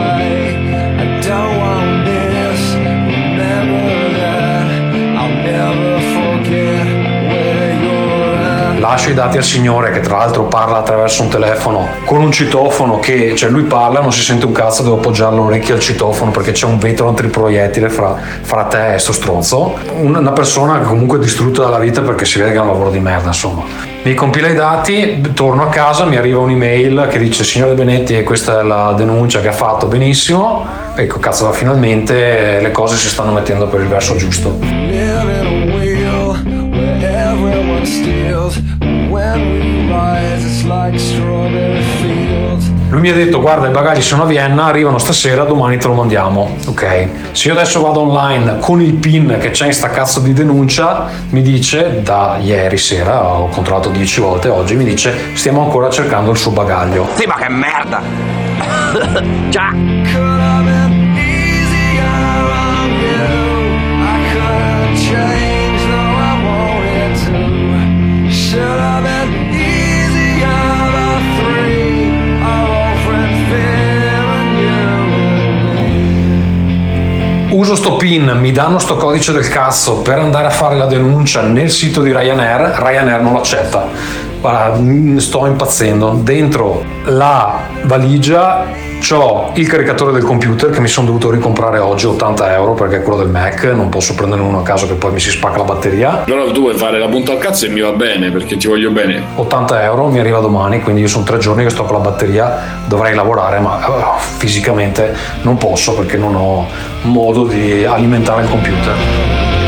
Lascio 8.89 9.12
i 9.12 9.13
dati 9.13 9.38
al 9.38 9.43
signore 9.43 9.91
che 9.91 9.99
tra 9.99 10.17
l'altro 10.17 10.45
parla 10.45 10.80
attraverso 10.80 11.21
un 11.21 11.30
telefono 11.30 11.88
con 12.06 12.23
un 12.23 12.32
citofono 12.32 12.97
che, 12.97 13.36
cioè 13.36 13.52
lui 13.52 13.62
parla, 13.62 14.02
non 14.02 14.12
si 14.12 14.21
sente 14.21 14.47
un 14.47 14.52
cazzo, 14.52 14.82
devo 14.82 14.95
appoggiare 14.95 15.36
l'orecchio 15.36 15.75
al 15.75 15.80
citofono 15.80 16.32
perché 16.32 16.54
c'è 16.54 16.65
un 16.65 16.80
vetro 16.80 17.08
antiproiettile 17.08 17.88
fra, 17.88 18.17
fra 18.41 18.63
te 18.63 18.95
e 18.95 18.97
sto 18.97 19.12
stronzo. 19.12 19.78
Una, 19.99 20.32
persona 20.32 20.80
comunque 20.80 21.19
distrutta 21.19 21.62
dalla 21.62 21.78
vita 21.78 22.02
perché 22.02 22.25
si 22.25 22.39
vede 22.39 22.49
che 22.49 22.58
è 22.58 22.62
un 22.62 22.65
lavoro 22.65 22.89
di 22.89 22.99
merda, 22.99 23.28
insomma. 23.28 23.62
Mi 24.02 24.15
compila 24.15 24.47
i 24.47 24.56
dati, 24.56 25.21
torno 25.36 25.62
a 25.62 25.67
casa, 25.67 26.06
mi 26.06 26.15
arriva 26.15 26.39
un'email 26.39 27.10
che 27.12 27.19
dice 27.19 27.43
signore 27.43 27.75
Benetti 27.75 28.23
questa 28.23 28.62
è 28.62 28.63
la 28.63 28.93
denuncia 28.97 29.39
che 29.39 29.49
ha 29.49 29.54
fatto 29.54 29.86
benissimo. 29.86 30.65
Ecco, 30.95 31.19
cazzo, 31.19 31.52
finalmente 31.52 32.60
le 32.60 32.71
cose 32.71 32.97
si 32.97 33.08
stanno 33.08 33.34
mettendo 33.34 33.67
per 33.67 33.82
il 33.82 33.88
verso 33.88 34.15
giusto. 34.15 34.78
Lui 42.89 43.02
mi 43.02 43.10
ha 43.10 43.13
detto 43.13 43.39
guarda 43.39 43.67
i 43.67 43.71
bagagli 43.71 44.02
sono 44.02 44.23
a 44.23 44.25
Vienna, 44.25 44.65
arrivano 44.65 44.97
stasera, 44.97 45.43
domani 45.43 45.78
te 45.78 45.88
lo 45.88 45.93
mandiamo. 45.93 46.58
Ok. 46.65 47.08
Se 47.32 47.47
io 47.47 47.54
adesso 47.54 47.82
vado 47.82 48.02
online 48.02 48.58
con 48.60 48.82
il 48.82 48.93
PIN 48.95 49.38
che 49.39 49.52
c'è 49.52 49.67
in 49.67 49.73
sta 49.73 49.89
cazzo 49.89 50.19
di 50.19 50.34
denuncia, 50.34 51.08
mi 51.30 51.41
dice 51.41 52.02
da 52.02 52.38
ieri 52.41 52.78
sera, 52.78 53.23
ho 53.23 53.47
controllato 53.49 53.89
10 53.89 54.21
volte 54.21 54.49
oggi, 54.49 54.75
mi 54.75 54.84
dice 54.84 55.36
stiamo 55.36 55.62
ancora 55.62 55.89
cercando 55.89 56.32
il 56.32 56.38
suo 56.38 56.52
bagaglio. 56.52 57.08
Sì, 57.15 57.25
ma 57.25 57.36
che 57.36 57.49
merda! 57.49 58.02
Già! 59.49 60.28
Uso 77.69 77.84
sto 77.84 77.97
pin, 77.97 78.36
mi 78.39 78.51
danno 78.51 78.79
sto 78.79 78.95
codice 78.95 79.32
del 79.32 79.47
cazzo 79.47 79.97
per 79.97 80.17
andare 80.17 80.47
a 80.47 80.49
fare 80.49 80.75
la 80.75 80.88
denuncia 80.88 81.43
nel 81.43 81.69
sito 81.69 82.01
di 82.01 82.12
Ryanair, 82.12 82.79
Ryanair 82.82 83.21
non 83.21 83.34
lo 83.34 83.38
accetta. 83.41 83.86
Guarda, 84.41 85.19
sto 85.19 85.45
impazzendo. 85.45 86.19
Dentro 86.23 86.84
la 87.03 87.60
valigia 87.84 88.65
ho 89.12 89.51
il 89.55 89.67
caricatore 89.67 90.12
del 90.12 90.23
computer 90.23 90.69
che 90.69 90.79
mi 90.79 90.88
sono 90.88 91.07
dovuto 91.07 91.31
ricomprare 91.31 91.79
oggi 91.79 92.05
80 92.05 92.53
euro 92.53 92.73
perché 92.73 92.97
è 92.97 93.01
quello 93.01 93.19
del 93.19 93.29
Mac, 93.29 93.63
non 93.63 93.89
posso 93.89 94.13
prendere 94.13 94.41
uno 94.41 94.59
a 94.59 94.63
caso 94.63 94.88
che 94.88 94.93
poi 94.93 95.12
mi 95.12 95.19
si 95.19 95.31
spacca 95.31 95.57
la 95.57 95.63
batteria. 95.63 96.23
Allora 96.25 96.51
tu 96.51 96.62
vuoi 96.62 96.75
fare 96.75 96.99
la 96.99 97.07
punta 97.07 97.31
al 97.31 97.39
cazzo 97.39 97.65
e 97.65 97.69
mi 97.69 97.79
va 97.81 97.91
bene 97.91 98.29
perché 98.31 98.57
ti 98.57 98.67
voglio 98.67 98.91
bene. 98.91 99.23
80 99.35 99.83
euro 99.83 100.07
mi 100.07 100.19
arriva 100.19 100.39
domani, 100.39 100.81
quindi 100.81 101.01
io 101.01 101.07
sono 101.07 101.23
tre 101.23 101.38
giorni 101.38 101.63
che 101.63 101.69
sto 101.69 101.83
con 101.83 101.95
la 101.95 102.03
batteria, 102.03 102.83
dovrei 102.85 103.15
lavorare, 103.15 103.59
ma 103.59 103.79
eh, 103.79 104.21
fisicamente 104.38 105.15
non 105.41 105.57
posso 105.57 105.95
perché 105.95 106.17
non 106.17 106.35
ho 106.35 106.67
modo 107.03 107.45
di 107.45 107.85
alimentare 107.85 108.43
il 108.43 108.49
computer. 108.49 109.58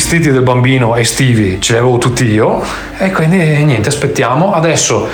Vestiti 0.00 0.30
del 0.30 0.40
bambino 0.40 0.96
estivi 0.96 1.60
ce 1.60 1.74
li 1.74 1.78
avevo 1.78 1.98
tutti 1.98 2.24
io 2.24 2.62
e 2.96 3.12
quindi 3.12 3.36
niente, 3.36 3.90
aspettiamo. 3.90 4.54
Adesso 4.54 5.06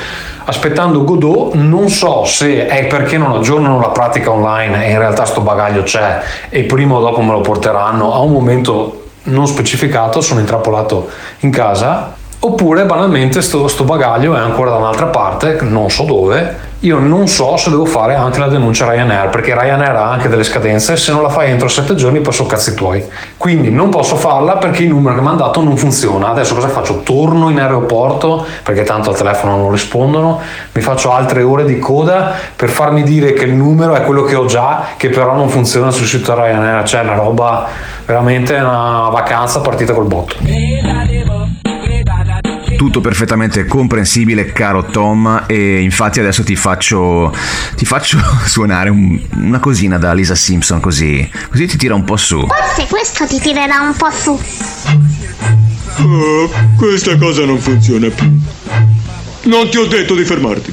aspettando 0.44 1.02
Godot 1.02 1.54
non 1.54 1.88
so 1.88 2.24
se 2.24 2.68
è 2.68 2.86
perché 2.86 3.18
non 3.18 3.32
aggiornano 3.32 3.80
la 3.80 3.88
pratica 3.88 4.30
online 4.30 4.86
e 4.86 4.92
in 4.92 4.98
realtà 4.98 5.24
sto 5.24 5.40
bagaglio 5.40 5.82
c'è 5.82 6.22
e 6.48 6.62
prima 6.62 6.94
o 6.94 7.00
dopo 7.00 7.20
me 7.20 7.32
lo 7.32 7.40
porteranno 7.40 8.14
a 8.14 8.20
un 8.20 8.30
momento 8.30 9.06
non 9.24 9.48
specificato, 9.48 10.20
sono 10.20 10.38
intrappolato 10.38 11.10
in 11.40 11.50
casa 11.50 12.14
oppure 12.38 12.84
banalmente 12.84 13.42
sto, 13.42 13.66
sto 13.66 13.82
bagaglio 13.82 14.36
è 14.36 14.38
ancora 14.38 14.70
da 14.70 14.76
un'altra 14.76 15.06
parte, 15.06 15.58
non 15.62 15.90
so 15.90 16.04
dove. 16.04 16.65
Io 16.80 16.98
non 16.98 17.26
so 17.26 17.56
se 17.56 17.70
devo 17.70 17.86
fare 17.86 18.14
anche 18.14 18.38
la 18.38 18.48
denuncia 18.48 18.88
Ryanair 18.88 19.30
perché 19.30 19.58
Ryanair 19.58 19.96
ha 19.96 20.10
anche 20.10 20.28
delle 20.28 20.44
scadenze 20.44 20.92
e 20.92 20.96
se 20.96 21.10
non 21.10 21.22
la 21.22 21.30
fai 21.30 21.50
entro 21.50 21.68
7 21.68 21.94
giorni 21.94 22.20
poi 22.20 22.34
sono 22.34 22.48
cazzi 22.48 22.74
tuoi. 22.74 23.02
Quindi 23.38 23.70
non 23.70 23.88
posso 23.88 24.16
farla 24.16 24.58
perché 24.58 24.82
il 24.82 24.90
numero 24.90 25.14
che 25.14 25.22
mi 25.22 25.28
hanno 25.28 25.38
dato 25.38 25.62
non 25.62 25.76
funziona. 25.78 26.28
Adesso 26.28 26.54
cosa 26.54 26.68
faccio? 26.68 27.00
Torno 27.00 27.48
in 27.48 27.58
aeroporto 27.58 28.44
perché 28.62 28.82
tanto 28.82 29.08
al 29.10 29.16
telefono 29.16 29.56
non 29.56 29.70
rispondono, 29.70 30.38
mi 30.72 30.82
faccio 30.82 31.12
altre 31.12 31.42
ore 31.42 31.64
di 31.64 31.78
coda 31.78 32.34
per 32.54 32.68
farmi 32.68 33.02
dire 33.02 33.32
che 33.32 33.44
il 33.44 33.54
numero 33.54 33.94
è 33.94 34.02
quello 34.02 34.22
che 34.24 34.34
ho 34.34 34.44
già, 34.44 34.84
che 34.98 35.08
però 35.08 35.34
non 35.34 35.48
funziona 35.48 35.90
sul 35.90 36.06
sito 36.06 36.34
Ryanair. 36.34 36.86
Cioè, 36.86 37.00
una 37.00 37.14
roba 37.14 37.66
veramente 38.04 38.54
una 38.54 39.08
vacanza 39.10 39.60
partita 39.60 39.94
col 39.94 40.06
botto. 40.06 40.36
Tutto 42.76 43.00
perfettamente 43.00 43.64
comprensibile, 43.64 44.52
caro 44.52 44.84
Tom, 44.84 45.44
e 45.46 45.80
infatti 45.80 46.20
adesso 46.20 46.44
ti 46.44 46.54
faccio, 46.56 47.34
ti 47.74 47.84
faccio 47.86 48.18
suonare 48.46 48.90
un- 48.90 49.18
una 49.36 49.58
cosina 49.58 49.96
da 49.98 50.12
Lisa 50.12 50.34
Simpson, 50.34 50.80
così, 50.80 51.28
così 51.48 51.66
ti 51.66 51.76
tira 51.78 51.94
un 51.94 52.04
po' 52.04 52.16
su. 52.16 52.46
Forse 52.46 52.86
questo 52.88 53.26
ti 53.26 53.40
tirerà 53.40 53.80
un 53.80 53.94
po' 53.96 54.10
su. 54.10 54.38
Oh, 55.98 56.50
questa 56.76 57.16
cosa 57.16 57.44
non 57.46 57.58
funziona 57.58 58.08
più. 58.10 58.30
Non 59.44 59.68
ti 59.70 59.78
ho 59.78 59.86
detto 59.86 60.14
di 60.14 60.24
fermarti. 60.24 60.72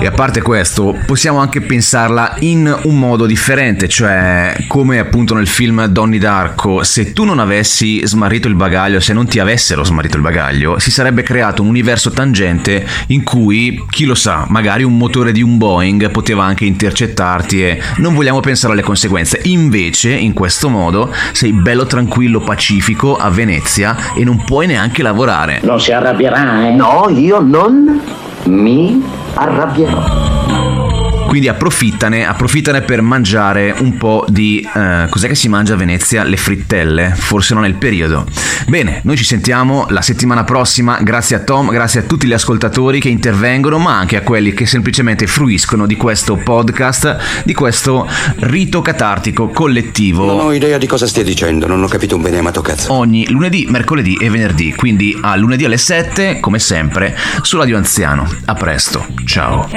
E 0.00 0.06
a 0.06 0.10
parte 0.10 0.42
questo, 0.42 0.98
possiamo 1.06 1.38
anche 1.38 1.60
pensarla 1.60 2.36
in 2.40 2.80
un 2.84 2.98
modo 2.98 3.26
differente, 3.26 3.88
cioè 3.88 4.64
come 4.66 4.98
appunto 4.98 5.34
nel 5.34 5.46
film 5.46 5.86
Donnie 5.86 6.18
Darko, 6.18 6.82
se 6.82 7.12
tu 7.12 7.24
non 7.24 7.38
avessi 7.38 8.04
smarrito 8.04 8.48
il 8.48 8.54
bagaglio, 8.54 8.98
se 8.98 9.12
non 9.12 9.28
ti 9.28 9.38
avessero 9.38 9.84
smarrito 9.84 10.16
il 10.16 10.22
bagaglio, 10.22 10.78
si 10.78 10.90
sarebbe 10.90 11.22
creato 11.22 11.62
un 11.62 11.68
universo 11.68 12.10
tangente 12.10 12.84
in 13.08 13.22
cui, 13.22 13.84
chi 13.88 14.04
lo 14.04 14.14
sa, 14.14 14.46
magari 14.48 14.82
un 14.82 14.96
motore 14.96 15.32
di 15.32 15.42
un 15.42 15.58
Boeing 15.58 16.10
poteva 16.10 16.44
anche 16.44 16.64
intercettarti 16.64 17.62
e 17.62 17.82
non 17.98 18.14
vogliamo 18.14 18.40
pensare 18.40 18.72
alle 18.72 18.82
conseguenze. 18.82 19.40
Invece, 19.44 20.10
in 20.10 20.32
questo 20.32 20.68
modo, 20.68 21.12
sei 21.32 21.52
bello 21.52 21.86
tranquillo, 21.86 22.40
pacifico 22.40 23.16
a 23.16 23.30
Venezia 23.30 24.14
e 24.14 24.24
non 24.24 24.44
puoi 24.44 24.66
neanche 24.66 25.02
lavorare. 25.02 25.60
Non 25.62 25.80
si 25.80 25.92
arrabbierà, 25.92 26.68
eh? 26.68 26.72
No, 26.72 27.08
io 27.10 27.40
non 27.40 28.28
mi 28.46 29.02
arrabbierò. 29.34 30.79
Quindi 31.26 31.48
approfittane, 31.48 32.26
approfittane 32.26 32.82
per 32.82 33.02
mangiare 33.02 33.74
un 33.78 33.96
po' 33.96 34.24
di... 34.28 34.66
eh, 34.74 35.06
cos'è 35.08 35.28
che 35.28 35.34
si 35.34 35.48
mangia 35.48 35.74
a 35.74 35.76
Venezia? 35.76 36.24
Le 36.24 36.36
frittelle? 36.36 37.12
Forse 37.14 37.54
non 37.54 37.64
è 37.64 37.68
il 37.68 37.74
periodo. 37.74 38.26
Bene, 38.66 39.00
noi 39.04 39.16
ci 39.16 39.24
sentiamo 39.24 39.86
la 39.90 40.02
settimana 40.02 40.44
prossima. 40.44 40.98
Grazie 41.02 41.36
a 41.36 41.38
Tom, 41.40 41.70
grazie 41.70 42.00
a 42.00 42.02
tutti 42.02 42.26
gli 42.26 42.32
ascoltatori 42.32 43.00
che 43.00 43.08
intervengono, 43.08 43.78
ma 43.78 43.96
anche 43.96 44.16
a 44.16 44.22
quelli 44.22 44.52
che 44.52 44.66
semplicemente 44.66 45.26
fruiscono 45.26 45.86
di 45.86 45.96
questo 45.96 46.36
podcast, 46.36 47.44
di 47.44 47.54
questo 47.54 48.08
rito 48.40 48.82
catartico 48.82 49.48
collettivo. 49.48 50.24
Non 50.24 50.40
ho 50.40 50.52
idea 50.52 50.78
di 50.78 50.86
cosa 50.86 51.06
stia 51.06 51.22
dicendo, 51.22 51.66
non 51.66 51.82
ho 51.82 51.88
capito 51.88 52.16
un 52.16 52.22
bene 52.22 52.38
amato 52.38 52.60
cazzo. 52.60 52.92
Ogni 52.92 53.28
lunedì, 53.30 53.66
mercoledì 53.68 54.16
e 54.20 54.30
venerdì, 54.30 54.74
quindi 54.74 55.16
a 55.20 55.36
lunedì 55.36 55.64
alle 55.64 55.78
7, 55.78 56.40
come 56.40 56.58
sempre, 56.58 57.16
su 57.42 57.56
Radio 57.56 57.76
Anziano. 57.76 58.28
A 58.46 58.54
presto, 58.54 59.06
ciao. 59.24 59.68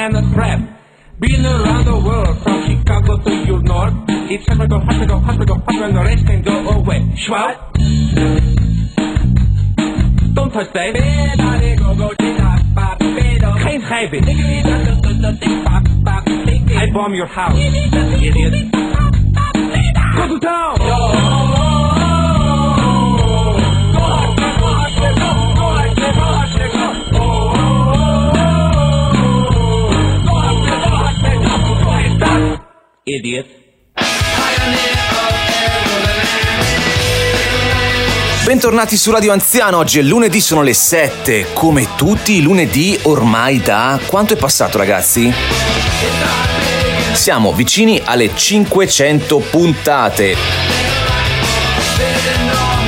And. 1.13 1.19
Been 1.19 1.45
around 1.45 1.85
the 1.85 1.95
world 1.95 2.37
from 2.43 2.65
Chicago 2.67 3.17
to 3.17 3.45
your 3.45 3.61
north. 3.61 3.93
It's 4.29 4.45
time 4.45 4.59
to 4.59 4.67
go, 4.67 4.79
have 4.79 4.99
to 4.99 5.05
go, 5.05 5.19
have 5.19 5.39
to 5.39 5.45
go, 5.45 5.55
have 5.55 5.67
to 5.67 5.77
go, 5.77 5.83
and 5.85 5.95
the 5.95 6.01
rest 6.01 6.25
can 6.25 6.41
go 6.41 6.69
away. 6.69 7.15
Schwab. 7.17 7.73
Don't 10.33 10.51
touch 10.51 10.73
that. 10.73 10.93
Geen 13.73 13.81
geheim. 13.81 14.23
I 16.75 16.91
bomb 16.91 17.13
your 17.13 17.27
house. 17.27 17.57
Idiot. 17.57 18.71
Go 20.15 20.27
to 20.27 20.39
town. 20.39 21.62
Idiot. 33.05 33.45
Bentornati 38.45 38.95
su 38.95 39.11
Radio 39.11 39.33
Anziano, 39.33 39.77
oggi 39.77 39.99
è 39.99 40.01
lunedì, 40.01 40.39
sono 40.39 40.61
le 40.61 40.73
7, 40.73 41.47
come 41.53 41.95
tutti 41.97 42.37
i 42.37 42.41
lunedì 42.41 42.97
ormai 43.03 43.59
da... 43.59 43.99
Quanto 44.05 44.33
è 44.33 44.37
passato 44.37 44.77
ragazzi? 44.77 45.31
Siamo 47.13 47.51
vicini 47.51 48.01
alle 48.03 48.31
500 48.33 49.37
puntate. 49.49 50.35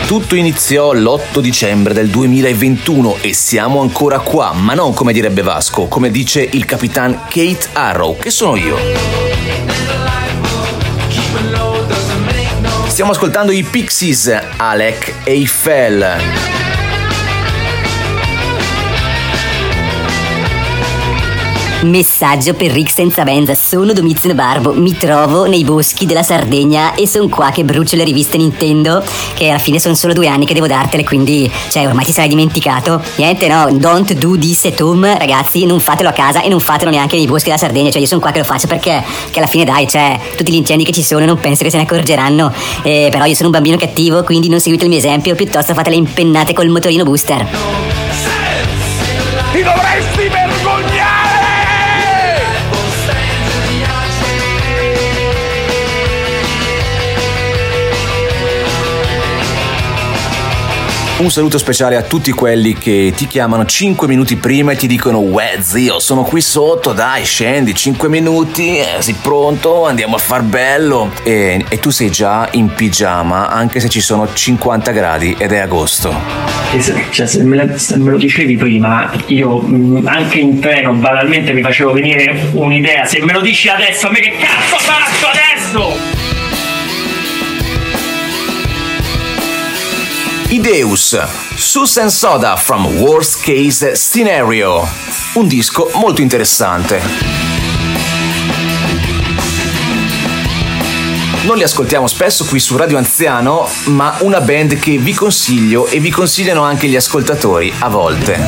Tutto 0.07 0.35
iniziò 0.35 0.93
l'8 0.93 1.39
dicembre 1.39 1.93
del 1.93 2.07
2021 2.07 3.17
e 3.19 3.33
siamo 3.33 3.81
ancora 3.81 4.19
qua, 4.19 4.53
ma 4.53 4.73
non 4.75 4.93
come 4.93 5.11
direbbe 5.11 5.41
Vasco, 5.41 5.87
come 5.87 6.09
dice 6.09 6.47
il 6.51 6.63
capitan 6.63 7.23
Kate 7.27 7.67
Arrow, 7.73 8.17
che 8.17 8.29
sono 8.29 8.55
io. 8.55 9.24
Stiamo 12.95 13.11
ascoltando 13.11 13.51
i 13.51 13.61
Pixies, 13.61 14.33
Alec 14.55 15.13
Eiffel. 15.25 16.54
Messaggio 21.81 22.53
per 22.53 22.71
Rick 22.71 22.89
senza 22.89 23.23
Benza, 23.23 23.53
sono 23.53 23.93
Domizio 23.93 24.33
Barbo, 24.33 24.73
mi 24.73 24.97
trovo 24.97 25.45
nei 25.45 25.63
boschi 25.63 26.05
della 26.05 26.23
Sardegna 26.23 26.95
e 26.95 27.05
sono 27.05 27.27
qua 27.27 27.51
che 27.51 27.63
brucio 27.63 27.95
le 27.95 28.03
riviste 28.03 28.37
Nintendo, 28.37 29.03
che 29.35 29.49
alla 29.49 29.59
fine 29.59 29.79
sono 29.79 29.93
solo 29.93 30.13
due 30.13 30.27
anni 30.27 30.45
che 30.45 30.53
devo 30.53 30.67
dartele, 30.67 31.03
quindi 31.03 31.51
cioè 31.69 31.85
ormai 31.85 32.05
ti 32.05 32.11
sarai 32.11 32.29
dimenticato. 32.29 33.03
Niente 33.17 33.47
no, 33.47 33.67
don't 33.73 34.13
do 34.13 34.37
this 34.37 34.65
at 34.65 34.79
home, 34.79 35.17
ragazzi, 35.17 35.65
non 35.65 35.79
fatelo 35.79 36.09
a 36.09 36.13
casa 36.13 36.41
e 36.41 36.49
non 36.49 36.59
fatelo 36.59 36.89
neanche 36.89 37.17
nei 37.17 37.27
boschi 37.27 37.45
della 37.45 37.57
Sardegna, 37.57 37.91
cioè 37.91 38.01
io 38.01 38.07
sono 38.07 38.21
qua 38.21 38.31
che 38.31 38.39
lo 38.39 38.45
faccio 38.45 38.67
perché 38.67 39.03
che 39.29 39.39
alla 39.39 39.47
fine 39.47 39.65
dai, 39.65 39.87
cioè, 39.87 40.19
tutti 40.35 40.51
gli 40.51 40.55
incendi 40.55 40.85
che 40.85 40.91
ci 40.91 41.03
sono 41.03 41.25
non 41.25 41.37
penso 41.39 41.63
che 41.63 41.69
se 41.69 41.77
ne 41.77 41.83
accorgeranno, 41.83 42.51
Eh, 42.83 43.09
però 43.11 43.25
io 43.25 43.35
sono 43.35 43.49
un 43.49 43.53
bambino 43.53 43.77
cattivo, 43.77 44.23
quindi 44.23 44.49
non 44.49 44.59
seguite 44.59 44.85
il 44.85 44.89
mio 44.89 44.99
esempio, 44.99 45.35
piuttosto 45.35 45.73
fate 45.73 45.91
le 45.91 45.97
impennate 45.97 46.53
col 46.53 46.69
motorino 46.69 47.03
booster. 47.03 47.47
Ti 49.51 49.61
Un 61.17 61.31
saluto 61.31 61.57
speciale 61.57 61.95
a 61.95 62.01
tutti 62.01 62.31
quelli 62.33 62.73
che 62.73 63.13
ti 63.15 63.25
chiamano 63.25 63.63
5 63.65 64.05
minuti 64.05 64.35
prima 64.35 64.73
e 64.73 64.75
ti 64.75 64.85
dicono 64.85 65.19
Uè 65.21 65.59
zio, 65.61 65.97
sono 65.99 66.23
qui 66.23 66.41
sotto, 66.41 66.91
dai 66.91 67.23
scendi 67.23 67.73
5 67.73 68.09
minuti, 68.09 68.77
eh, 68.77 68.97
sei 68.99 69.15
pronto, 69.21 69.85
andiamo 69.85 70.15
a 70.15 70.19
far 70.19 70.41
bello. 70.41 71.09
E, 71.23 71.63
e 71.69 71.79
tu 71.79 71.89
sei 71.89 72.09
già 72.09 72.49
in 72.51 72.73
pigiama 72.73 73.49
anche 73.49 73.79
se 73.79 73.87
ci 73.87 74.01
sono 74.01 74.27
50 74.33 74.91
gradi 74.91 75.33
ed 75.37 75.53
è 75.53 75.59
agosto. 75.59 76.13
Cioè, 77.11 77.25
se 77.27 77.43
me, 77.43 77.55
la- 77.55 77.77
se 77.77 77.95
me 77.97 78.11
lo 78.11 78.17
dicevi 78.17 78.57
prima, 78.57 79.09
io 79.27 79.59
mh, 79.59 80.05
anche 80.07 80.39
in 80.39 80.59
treno 80.59 80.91
banalmente 80.95 81.53
mi 81.53 81.61
facevo 81.61 81.93
venire 81.93 82.49
un'idea. 82.51 83.05
Se 83.05 83.21
me 83.23 83.31
lo 83.31 83.39
dici 83.39 83.69
adesso, 83.69 84.07
a 84.07 84.11
me 84.11 84.19
che 84.19 84.33
cazzo 84.37 84.77
faccio 84.79 85.27
adesso? 85.27 86.14
Ideus, 90.49 91.17
Susan 91.55 92.11
Soda 92.11 92.55
from 92.55 92.85
Worst 92.85 93.43
Case 93.43 93.95
Scenario. 93.95 94.87
Un 95.33 95.47
disco 95.47 95.89
molto 95.95 96.21
interessante. 96.21 97.01
Non 101.45 101.57
li 101.57 101.63
ascoltiamo 101.63 102.05
spesso 102.07 102.45
qui 102.45 102.59
su 102.59 102.77
Radio 102.77 102.97
Anziano, 102.97 103.67
ma 103.85 104.17
una 104.19 104.39
band 104.39 104.77
che 104.77 104.97
vi 104.97 105.13
consiglio 105.13 105.87
e 105.87 105.99
vi 105.99 106.11
consigliano 106.11 106.61
anche 106.61 106.87
gli 106.87 106.95
ascoltatori 106.95 107.73
a 107.79 107.89
volte. 107.89 108.39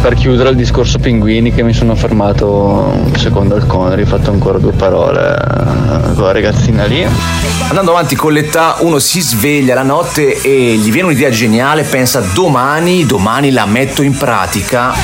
Per 0.00 0.14
chiudere 0.14 0.48
il 0.48 0.56
discorso 0.56 0.98
pinguini 0.98 1.52
che 1.52 1.62
mi 1.62 1.74
sono 1.74 1.94
fermato 1.94 3.10
secondo 3.18 3.54
il 3.56 3.66
Connery, 3.66 4.02
ho 4.02 4.06
fatto 4.06 4.30
ancora 4.30 4.56
due 4.56 4.72
parole 4.72 5.36
eh, 5.36 6.14
con 6.14 6.24
la 6.24 6.32
ragazzina 6.32 6.86
lì. 6.86 7.06
Andando 7.68 7.90
avanti 7.90 8.16
con 8.16 8.32
l'età, 8.32 8.76
uno 8.78 8.98
si 8.98 9.20
sveglia 9.20 9.74
la 9.74 9.82
notte 9.82 10.40
e 10.40 10.76
gli 10.76 10.90
viene 10.90 11.08
un'idea 11.08 11.28
geniale, 11.28 11.82
pensa 11.82 12.20
domani, 12.32 13.04
domani 13.04 13.50
la 13.50 13.66
metto 13.66 14.00
in 14.00 14.16
pratica. 14.16 14.94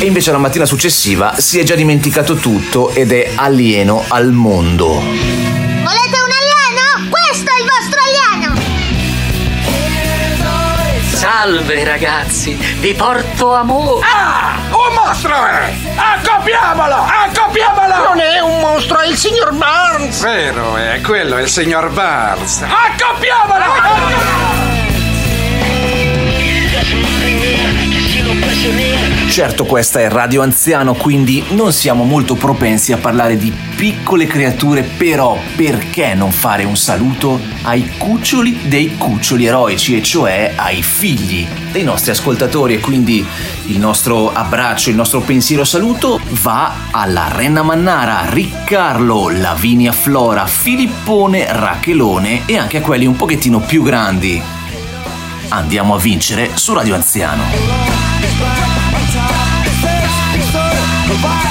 E 0.00 0.04
invece 0.04 0.32
la 0.32 0.38
mattina 0.38 0.66
successiva 0.66 1.34
si 1.38 1.60
è 1.60 1.62
già 1.62 1.76
dimenticato 1.76 2.34
tutto 2.34 2.90
ed 2.90 3.12
è 3.12 3.30
alieno 3.36 4.02
al 4.08 4.32
mondo. 4.32 4.88
Volete 4.88 6.23
Salve 11.44 11.84
ragazzi, 11.84 12.54
vi 12.80 12.94
porto 12.94 13.52
amore. 13.52 14.06
Ah! 14.06 14.56
Un 14.70 14.94
mostro 14.94 15.34
è! 15.44 15.74
Accoppiamolo! 15.94 16.94
Accoppiamolo! 16.94 18.02
Non 18.02 18.18
è 18.18 18.40
un 18.40 18.60
mostro, 18.60 19.00
è 19.00 19.08
il 19.08 19.16
signor 19.18 19.52
Barnes. 19.52 20.22
Vero, 20.22 20.74
è 20.78 21.02
quello, 21.02 21.36
è 21.36 21.42
il 21.42 21.48
signor 21.48 21.90
Barnes. 21.90 22.62
Accoppiamolo! 22.62 24.53
Certo 29.28 29.64
questa 29.64 30.00
è 30.00 30.08
Radio 30.08 30.42
Anziano, 30.42 30.94
quindi 30.94 31.42
non 31.50 31.72
siamo 31.72 32.04
molto 32.04 32.34
propensi 32.34 32.92
a 32.92 32.98
parlare 32.98 33.36
di 33.36 33.52
piccole 33.74 34.26
creature, 34.26 34.82
però 34.82 35.36
perché 35.56 36.14
non 36.14 36.30
fare 36.30 36.62
un 36.62 36.76
saluto 36.76 37.40
ai 37.62 37.90
cuccioli 37.98 38.60
dei 38.68 38.96
cuccioli 38.96 39.46
eroici, 39.46 39.96
e 39.96 40.02
cioè 40.02 40.52
ai 40.54 40.82
figli 40.82 41.46
dei 41.72 41.82
nostri 41.82 42.12
ascoltatori 42.12 42.74
e 42.74 42.80
quindi 42.80 43.26
il 43.66 43.78
nostro 43.78 44.32
abbraccio, 44.32 44.90
il 44.90 44.96
nostro 44.96 45.20
pensiero 45.20 45.64
saluto 45.64 46.20
va 46.42 46.72
alla 46.92 47.28
Renna 47.28 47.62
Mannara, 47.62 48.26
Riccarlo, 48.30 49.30
Lavinia 49.30 49.90
Flora, 49.90 50.46
Filippone, 50.46 51.46
Rachelone 51.50 52.42
e 52.46 52.56
anche 52.56 52.76
a 52.76 52.82
quelli 52.82 53.04
un 53.04 53.16
pochettino 53.16 53.58
più 53.58 53.82
grandi. 53.82 54.40
Andiamo 55.48 55.94
a 55.94 55.98
vincere 55.98 56.50
su 56.54 56.72
Radio 56.72 56.94
Anziano. 56.94 58.03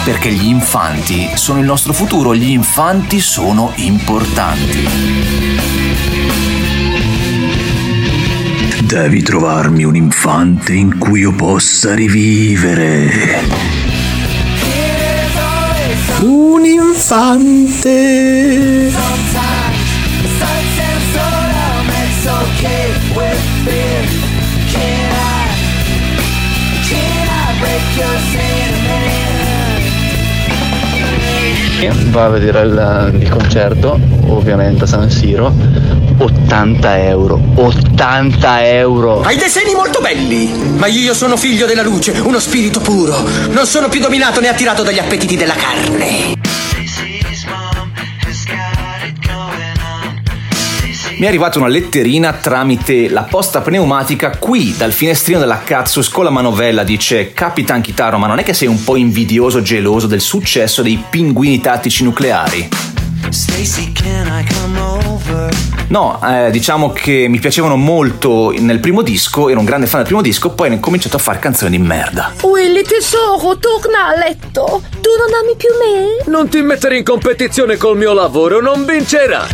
Perché 0.04 0.32
gli 0.34 0.48
infanti 0.48 1.30
sono 1.36 1.60
il 1.60 1.66
nostro 1.66 1.94
futuro, 1.94 2.36
gli 2.36 2.50
infanti 2.50 3.22
sono 3.22 3.72
importanti. 3.76 4.88
Devi 8.82 9.24
trovarmi 9.24 9.86
un 9.86 9.96
infante 9.96 10.74
in 10.74 10.98
cui 10.98 11.22
io 11.22 11.32
possa 11.32 11.96
rivivere. 11.96 13.40
Un 16.20 16.66
infante. 16.66 18.12
Va 31.92 32.26
a 32.26 32.30
vedere 32.30 32.62
il, 32.62 33.22
il 33.22 33.30
concerto, 33.30 34.00
ovviamente 34.28 34.84
a 34.84 34.88
San 34.88 35.10
Siro. 35.10 35.54
80 36.18 37.04
euro, 37.08 37.40
80 37.56 38.68
euro! 38.68 39.22
Hai 39.22 39.36
dei 39.36 39.50
seni 39.50 39.74
molto 39.74 40.00
belli, 40.00 40.52
ma 40.78 40.86
io 40.88 41.14
sono 41.14 41.36
figlio 41.38 41.66
della 41.66 41.82
luce, 41.82 42.12
uno 42.20 42.40
spirito 42.40 42.80
puro. 42.80 43.28
Non 43.50 43.66
sono 43.66 43.90
più 43.90 44.00
dominato 44.00 44.40
né 44.40 44.48
attirato 44.48 44.84
dagli 44.84 45.00
appetiti 45.00 45.36
della 45.36 45.56
carne. 45.56 46.53
Mi 51.18 51.26
è 51.26 51.28
arrivata 51.28 51.60
una 51.60 51.68
letterina 51.68 52.34
tramite 52.34 53.08
la 53.10 53.24
posta 53.24 53.62
pneumatica 53.62 54.38
qui 54.38 54.76
dal 54.76 54.92
finestrino 54.92 55.40
della 55.40 55.60
Katsus 55.60 56.10
con 56.10 56.24
la 56.24 56.30
manovella 56.30 56.84
dice 56.84 57.34
Capitan 57.34 57.82
Kitaro 57.82 58.18
ma 58.18 58.28
non 58.28 58.40
è 58.40 58.44
che 58.44 58.54
sei 58.54 58.68
un 58.68 58.84
po' 58.84 58.96
invidioso 58.96 59.62
geloso 59.62 60.08
del 60.08 60.22
successo 60.22 60.82
dei 60.82 61.02
pinguini 61.10 61.60
tattici 61.60 62.04
nucleari? 62.04 62.70
No, 65.88 66.20
eh, 66.24 66.50
diciamo 66.50 66.92
che 66.92 67.28
mi 67.30 67.40
piacevano 67.40 67.76
molto 67.76 68.52
nel 68.58 68.80
primo 68.80 69.04
disco, 69.04 69.50
ero 69.50 69.60
un 69.60 69.66
grande 69.66 69.86
fan 69.86 70.00
del 70.00 70.08
primo 70.08 70.24
disco, 70.24 70.50
poi 70.50 70.72
ho 70.72 70.80
cominciato 70.80 71.18
a 71.18 71.20
fare 71.20 71.38
canzoni 71.38 71.78
di 71.78 71.84
merda. 71.84 72.34
Willy 72.42 72.82
tesoro, 72.82 73.58
torna 73.60 74.08
a 74.08 74.18
letto. 74.18 74.82
Tu 74.90 75.10
non 75.20 75.32
ami 75.44 75.56
più 75.56 75.70
me? 75.78 76.32
Non 76.32 76.50
ti 76.50 76.62
mettere 76.62 76.98
in 76.98 77.04
competizione 77.04 77.78
col 77.78 77.98
mio 77.98 78.14
lavoro, 78.14 78.60
non 78.60 78.86
vincerà. 78.86 79.46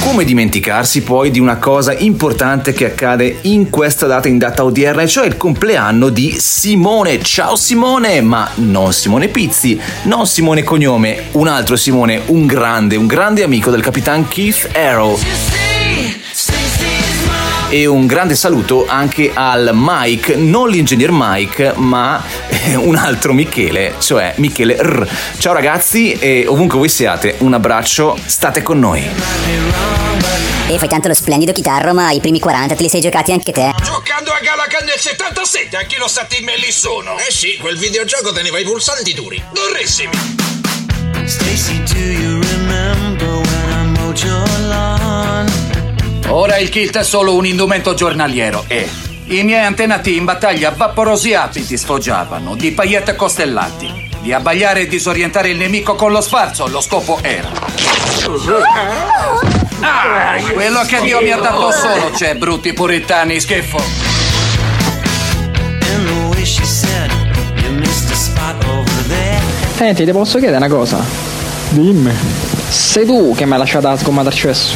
Come 0.00 0.24
dimenticarsi 0.24 1.02
poi 1.02 1.30
di 1.30 1.40
una 1.40 1.56
cosa 1.56 1.92
importante 1.92 2.72
che 2.72 2.86
accade 2.86 3.40
in 3.42 3.68
questa 3.68 4.06
data 4.06 4.28
in 4.28 4.38
data 4.38 4.64
odierna, 4.64 5.06
cioè 5.06 5.26
il 5.26 5.36
compleanno 5.36 6.08
di 6.08 6.36
Simone. 6.38 7.22
Ciao 7.22 7.54
Simone, 7.54 8.22
ma 8.22 8.48
non 8.54 8.94
Simone 8.94 9.28
Pizzi, 9.28 9.78
non 10.04 10.26
Simone 10.26 10.62
Cognome, 10.62 11.24
un 11.32 11.48
altro 11.48 11.76
Simone, 11.76 12.22
un 12.26 12.46
grande, 12.46 12.96
un 12.96 13.06
grande 13.06 13.42
amico 13.42 13.70
del 13.70 13.82
capitan 13.82 14.26
Keith 14.26 14.70
Arrow. 14.74 15.75
E 17.68 17.84
un 17.84 18.06
grande 18.06 18.36
saluto 18.36 18.86
anche 18.86 19.32
al 19.34 19.70
Mike, 19.74 20.36
non 20.36 20.68
l'ingegner 20.68 21.10
Mike, 21.10 21.72
ma 21.74 22.22
un 22.76 22.94
altro 22.94 23.32
Michele, 23.32 23.94
cioè 23.98 24.34
Michele 24.36 24.76
R. 24.80 25.08
Ciao 25.38 25.52
ragazzi 25.52 26.12
e 26.12 26.46
ovunque 26.46 26.78
voi 26.78 26.88
siate, 26.88 27.34
un 27.38 27.54
abbraccio, 27.54 28.16
state 28.24 28.62
con 28.62 28.78
noi. 28.78 29.04
E 30.68 30.78
fai 30.78 30.88
tanto 30.88 31.08
lo 31.08 31.14
splendido 31.14 31.50
chitarro, 31.50 31.92
ma 31.92 32.12
i 32.12 32.20
primi 32.20 32.38
40 32.38 32.76
te 32.76 32.82
li 32.82 32.88
sei 32.88 33.00
giocati 33.00 33.32
anche 33.32 33.50
te. 33.50 33.72
Giocando 33.82 34.30
a 34.30 34.38
Galacan 34.40 34.84
nel 34.84 34.98
77, 34.98 35.76
anche 35.76 35.98
lo 35.98 36.06
stati 36.06 36.44
me 36.44 36.56
lì 36.56 36.70
sono. 36.70 37.18
Eh 37.18 37.32
sì, 37.32 37.56
quel 37.60 37.76
videogioco 37.78 38.32
teneva 38.32 38.60
i 38.60 38.64
pulsanti 38.64 39.12
duri. 39.12 39.42
Durissimi. 39.52 40.14
Stacy, 41.24 41.82
do 41.82 41.98
you 41.98 42.40
remember 42.40 43.35
Ora 46.28 46.58
il 46.58 46.68
kit 46.68 46.96
è 46.98 47.04
solo 47.04 47.34
un 47.34 47.46
indumento 47.46 47.94
giornaliero 47.94 48.64
e 48.66 48.88
i 49.26 49.42
miei 49.42 49.64
antenati 49.64 50.16
in 50.16 50.24
battaglia 50.24 50.70
vaporosi 50.70 51.34
abiti 51.34 51.76
sfoggiavano 51.76 52.54
di 52.56 52.72
paillette 52.72 53.14
costellanti. 53.14 54.04
Di 54.20 54.32
abbagliare 54.32 54.82
e 54.82 54.86
disorientare 54.88 55.50
il 55.50 55.56
nemico 55.56 55.94
con 55.94 56.10
lo 56.10 56.20
sfarzo, 56.20 56.66
lo 56.66 56.80
scopo 56.80 57.18
era. 57.22 57.48
Ah, 59.80 60.36
quello 60.52 60.80
che 60.82 61.00
Dio 61.00 61.20
mi 61.20 61.30
ha 61.30 61.36
dato 61.36 61.70
solo 61.70 62.10
c'è, 62.10 62.34
brutti 62.34 62.72
puritani, 62.72 63.38
schifo. 63.38 63.78
Senti, 69.76 70.04
ti 70.04 70.12
posso 70.12 70.38
chiedere 70.38 70.56
una 70.56 70.74
cosa? 70.74 71.04
Dimmi. 71.68 72.12
Sei 72.68 73.04
tu 73.04 73.34
che 73.36 73.44
mi 73.44 73.52
hai 73.52 73.58
lasciato 73.58 73.88
la 73.88 73.96
sgommata 73.96 74.28
al 74.28 74.34
cesso? 74.34 74.74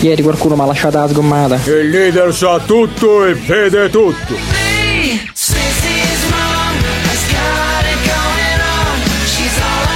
Ieri 0.00 0.22
qualcuno 0.22 0.56
mi 0.56 0.62
ha 0.62 0.66
lasciato 0.66 0.98
la 0.98 1.08
sgommata. 1.08 1.60
Il 1.66 1.90
leader 1.90 2.34
sa 2.34 2.58
tutto 2.58 3.26
e 3.26 3.34
vede 3.34 3.90
tutto. 3.90 4.34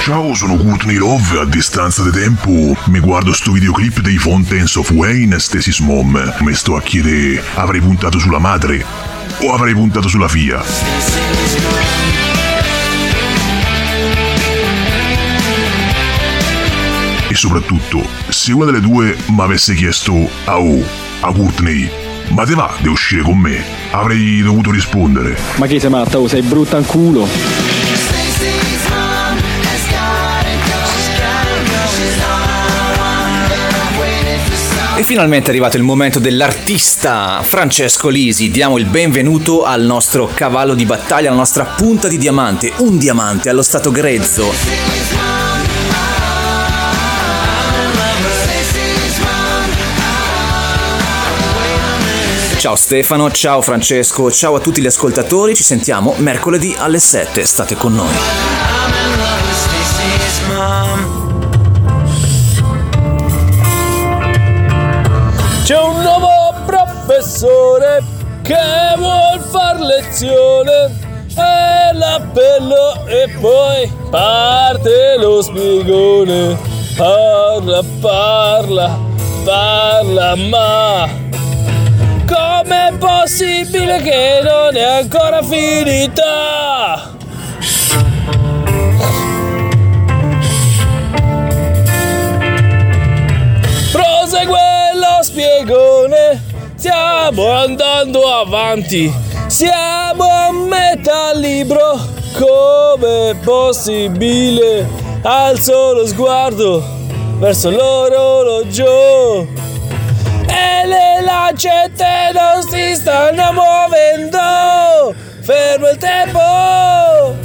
Ciao, 0.03 0.35
sono 0.35 0.57
Courtney 0.57 0.97
Love. 0.97 1.39
A 1.39 1.45
distanza 1.45 2.03
di 2.03 2.11
tempo 2.11 2.77
mi 2.85 2.99
guardo 2.99 3.33
sto 3.33 3.51
videoclip 3.51 4.01
dei 4.01 4.17
Fountains 4.17 4.75
of 4.75 4.91
Wayne 4.91 5.39
Stasis 5.39 5.79
Mom. 5.79 6.35
Mi 6.41 6.53
sto 6.53 6.75
a 6.75 6.81
chiedere, 6.83 7.41
avrei 7.55 7.81
puntato 7.81 8.19
sulla 8.19 8.37
madre 8.37 8.85
o 9.39 9.53
avrei 9.53 9.73
puntato 9.73 10.07
sulla 10.07 10.27
figlia? 10.27 12.24
Soprattutto, 17.45 18.03
se 18.27 18.53
una 18.53 18.65
delle 18.65 18.81
due 18.81 19.15
mi 19.27 19.41
avesse 19.41 19.75
chiesto 19.75 20.27
a 20.45 20.59
O, 20.59 20.83
a 21.19 21.31
Courtney, 21.31 21.87
ma 22.29 22.43
te 22.43 22.55
va 22.55 22.75
di 22.79 22.87
uscire 22.87 23.21
con 23.21 23.37
me? 23.37 23.63
Avrei 23.91 24.41
dovuto 24.41 24.71
rispondere. 24.71 25.37
Ma 25.57 25.67
che 25.67 25.79
sei 25.79 25.91
matta? 25.91 26.17
Oh, 26.17 26.27
sei 26.27 26.41
brutta 26.41 26.77
in 26.77 26.85
culo. 26.85 27.27
E 34.97 35.03
finalmente 35.03 35.47
è 35.47 35.49
arrivato 35.49 35.77
il 35.77 35.83
momento 35.83 36.17
dell'artista 36.17 37.41
Francesco 37.43 38.09
Lisi. 38.09 38.49
Diamo 38.49 38.79
il 38.79 38.85
benvenuto 38.85 39.65
al 39.65 39.83
nostro 39.83 40.31
cavallo 40.33 40.73
di 40.73 40.85
battaglia, 40.85 41.27
alla 41.27 41.37
nostra 41.37 41.65
punta 41.65 42.07
di 42.07 42.17
diamante, 42.17 42.73
un 42.77 42.97
diamante 42.97 43.49
allo 43.49 43.61
stato 43.61 43.91
grezzo. 43.91 45.34
Ciao 52.65 52.75
Stefano, 52.75 53.29
ciao 53.29 53.61
Francesco, 53.61 54.31
ciao 54.31 54.55
a 54.55 54.59
tutti 54.59 54.81
gli 54.81 54.87
ascoltatori, 54.87 55.53
ci 55.53 55.61
sentiamo 55.61 56.15
mercoledì 56.17 56.75
alle 56.75 56.97
7, 56.97 57.45
state 57.45 57.75
con 57.75 57.93
noi. 57.93 58.15
C'è 65.63 65.79
un 65.79 66.01
nuovo 66.01 66.27
professore 66.65 68.03
che 68.41 68.57
vuol 68.97 69.39
far 69.51 69.79
lezione 69.79 70.71
e 71.35 71.93
l'appello 71.95 73.05
e 73.05 73.29
poi 73.39 73.91
parte 74.09 75.17
lo 75.19 75.43
spiegone. 75.43 76.57
Parla, 76.97 77.83
parla, 78.01 78.99
parla, 79.43 80.35
ma 80.35 81.25
com'è 82.25 82.93
possibile 82.97 84.01
che 84.01 84.41
non 84.43 84.75
è 84.75 84.83
ancora 84.83 85.41
finita? 85.41 87.13
Prosegue 93.91 94.59
lo 94.93 95.23
spiegone, 95.23 96.43
stiamo 96.75 97.49
andando 97.51 98.27
avanti, 98.27 99.13
siamo 99.47 100.23
a 100.23 100.51
metà 100.51 101.33
libro, 101.33 101.99
com'è 102.37 103.35
possibile? 103.43 104.87
Alzo 105.21 105.93
lo 105.93 106.05
sguardo 106.05 106.83
verso 107.39 107.69
l'orologio 107.69 109.47
e 110.47 110.85
le 110.85 111.04
lancette 111.25 112.31
non 112.33 112.61
si 112.61 112.93
stanno 112.95 113.51
muovendo, 113.51 115.13
fermo 115.41 115.89
il 115.89 115.97
tempo, 115.97 117.35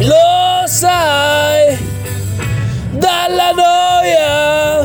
lo 0.00 0.66
sai, 0.66 1.78
dalla 2.90 3.52
noia. 3.52 4.80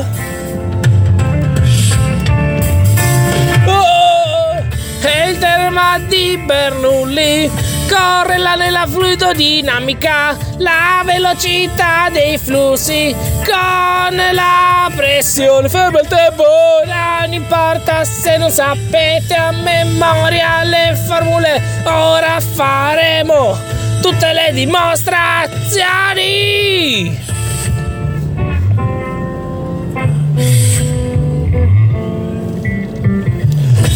Oh, 3.66 4.64
è 5.00 5.28
il 5.28 5.38
tema 5.38 5.98
di 6.06 6.36
Bernoulli. 6.44 7.72
Correla 7.88 8.54
nella 8.54 8.86
fluidodinamica, 8.86 10.36
la 10.58 11.02
velocità 11.04 12.08
dei 12.10 12.38
flussi 12.38 13.14
con 13.44 14.16
la 14.32 14.73
pressione. 14.94 15.68
Ferma 15.68 16.00
il 16.00 16.08
tempo, 16.08 16.44
non 16.84 17.32
importa 17.32 18.04
se 18.04 18.36
non 18.36 18.50
sapete 18.50 19.34
a 19.34 19.52
memoria 19.52 20.64
le 20.64 20.98
formule, 21.06 21.62
ora 21.84 22.40
faremo 22.40 23.56
tutte 24.00 24.32
le 24.32 24.50
dimostrazioni. 24.52 27.22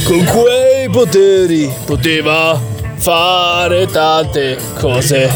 Con 0.04 0.24
quei 0.24 0.88
poteri 0.90 1.72
poteva 1.84 2.60
fare 2.96 3.86
tante 3.86 4.56
cose. 4.78 5.30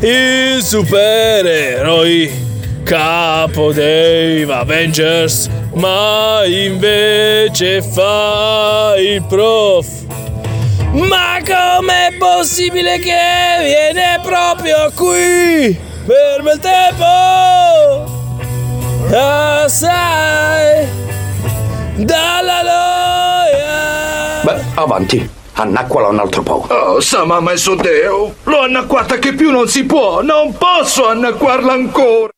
Il 0.00 0.62
supereroi, 0.62 2.49
capo 2.90 3.70
dei 3.70 4.42
Avengers, 4.42 5.48
ma 5.74 6.42
invece 6.44 7.82
fa 7.82 8.94
il 8.98 9.22
prof. 9.28 9.86
Ma 10.94 11.38
com'è 11.38 12.16
possibile 12.18 12.98
che 12.98 13.14
viene 13.60 14.18
proprio 14.24 14.90
qui? 14.96 15.78
Ferma 16.04 16.52
il 16.52 16.58
tempo! 16.58 17.04
Ah, 19.14 19.68
sai, 19.68 20.88
dalla 21.94 22.62
noia! 22.62 24.42
Beh, 24.42 24.64
avanti. 24.74 25.30
Annacquala 25.52 26.08
un 26.08 26.18
altro 26.18 26.42
po'. 26.42 26.66
Oh, 26.68 27.00
sa 27.00 27.24
mamma 27.24 27.52
e 27.52 27.56
so 27.56 27.74
Deo. 27.76 28.34
L'ho 28.44 28.60
annacquata 28.62 29.18
che 29.18 29.34
più 29.34 29.50
non 29.50 29.68
si 29.68 29.84
può. 29.84 30.22
Non 30.22 30.56
posso 30.56 31.06
annacquarla 31.06 31.72
ancora. 31.72 32.30